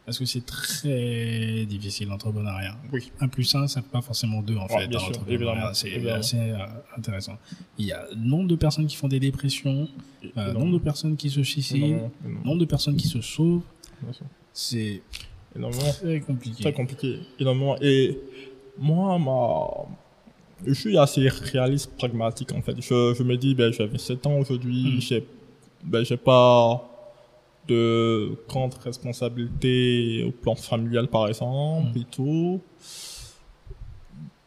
[0.08, 2.76] Parce que c'est très difficile l'entrepreneuriat.
[2.93, 3.12] Oui.
[3.20, 4.88] Un plus un, ça fait pas forcément deux en Ouais, fait.
[4.88, 5.36] bien dans sûr, l'entrepreneuriat.
[5.51, 6.66] évidemment, C'est assez euh,
[6.97, 7.38] intéressant.
[7.78, 9.88] Il y a nombre de personnes qui font des dépressions,
[10.38, 12.10] euh, nombre de personnes qui se suicident,
[12.45, 13.62] nombre de personnes qui se sauvent.
[14.53, 15.01] C'est
[15.99, 16.62] très compliqué.
[16.64, 17.76] très compliqué, énormément.
[17.82, 18.18] Et
[18.78, 19.88] moi, ma...
[20.66, 22.76] je suis assez réaliste, pragmatique en fait.
[22.80, 25.01] Je, je me dis, ben, j'ai 27 ans aujourd'hui, Mm.
[25.01, 25.28] j'ai
[25.84, 26.97] ben, j'ai pas
[27.68, 31.99] de grande responsabilité au plan familial par exemple Mm.
[32.01, 32.61] et tout.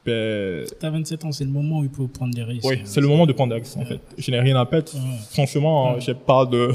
[0.04, 2.66] Ben, T'as 27 ans, c'est le moment où il faut prendre des risques.
[2.66, 4.00] oui, c'est le moment de prendre des risques en fait.
[4.16, 4.88] Je n'ai rien à perdre.
[5.30, 6.00] Franchement, Ouais.
[6.00, 6.72] j'ai pas de,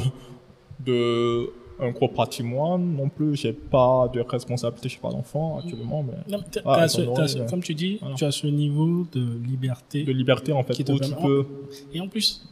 [0.85, 3.35] de un gros patrimoine non plus.
[3.35, 7.49] J'ai pas de responsabilité, j'ai pas d'enfant actuellement, mais Non, mais t'as- Ah, ce- ce-
[7.49, 8.15] comme tu dis, Voilà.
[8.15, 10.03] tu as ce niveau de liberté.
[10.03, 11.45] de liberté en fait Qui te où tu permet- peux
[11.93, 12.47] Et en plus.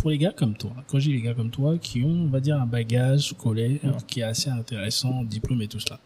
[0.00, 2.28] Pour les gars comme toi, quand je dis les gars comme toi, qui ont, on
[2.28, 3.90] va dire, un bagage scolaire Ouais.
[4.06, 5.98] qui est assez intéressant, diplôme et tout cela,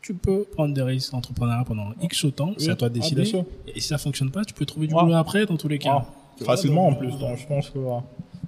[0.00, 3.22] tu peux prendre des risques entrepreneuriat pendant X temps, c'est à toi de Ah, décider.
[3.74, 5.02] et si ça fonctionne pas, tu peux trouver du Ouais.
[5.02, 6.06] boulot après, dans tous les cas.
[6.40, 7.78] Ah, facilement en plus euh, donc je pense que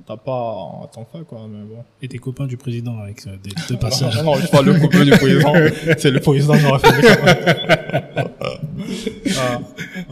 [0.07, 3.37] t'as pas à t'en faire quoi mais bon Et t'es copain du président avec euh,
[3.43, 4.15] des deux passages.
[4.19, 5.53] non, non, je parle le couple du président
[5.99, 8.29] c'est le président qui aura fait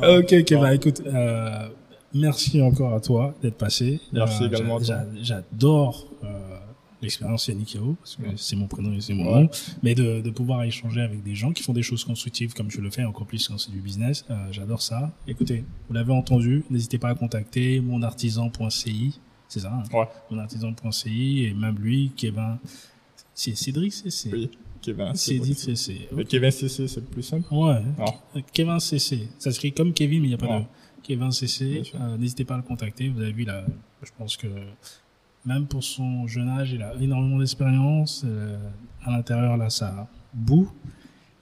[0.02, 1.68] ah, ok, ok, bah écoute, euh,
[2.16, 4.00] merci encore à toi d'être passé.
[4.12, 4.86] Merci Euh, également à toi.
[4.86, 6.58] j'a- J'adore euh,
[7.02, 8.34] l'expérience Yannick Yao, parce que Ouais.
[8.36, 9.42] c'est mon prénom et c'est mon Ouais.
[9.42, 9.50] nom,
[9.82, 12.80] mais de, de pouvoir échanger avec des gens qui font des choses constructives comme je
[12.80, 15.12] le fais, encore plus quand c'est du business, euh, j'adore ça.
[15.28, 19.82] Écoutez, vous l'avez entendu, n'hésitez pas à contacter monartisan.ci, c'est ça, hein?
[19.96, 22.56] Ouais monartisan.ci, et même lui, Kevin,
[23.34, 24.50] c'est Cédric, c'est oui
[24.82, 25.12] Kevin
[26.12, 27.46] mais Kevin CC c'est plus simple?
[27.52, 27.82] Ouais.
[28.52, 29.28] Kevin CC.
[29.38, 30.64] Ça s'écrit comme Kevin, mais il n'y a pas de
[31.06, 31.82] Kevin CC.
[31.94, 33.08] Euh, N'hésitez pas à le contacter.
[33.08, 33.64] Vous avez vu là,
[34.02, 34.48] je pense que
[35.44, 38.22] même pour son jeune âge, il a énormément d'expérience.
[38.24, 38.58] Euh,
[39.04, 40.70] à l'intérieur, là, ça boue.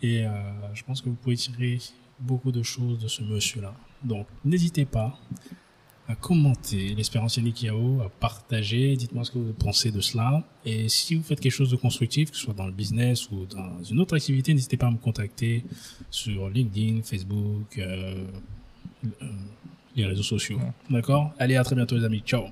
[0.03, 0.31] Et euh,
[0.75, 1.79] je pense que vous pouvez tirer
[2.21, 3.75] beaucoup de choses de ce monsieur-là.
[4.03, 5.19] Donc, n'hésitez pas
[6.07, 10.45] à commenter l'espérance Yannick Yao, à partager, dites-moi ce que vous pensez de cela.
[10.67, 13.47] Et si vous faites quelque chose de constructif, que ce soit dans le business ou
[13.47, 15.65] dans une autre activité, n'hésitez pas à me contacter
[16.11, 18.27] sur LinkedIn, Facebook, euh,
[19.05, 19.27] euh,
[19.97, 20.59] les réseaux sociaux.
[20.91, 21.33] D'accord?
[21.39, 22.23] Allez, à très bientôt, les amis.
[22.27, 22.47] Ciao.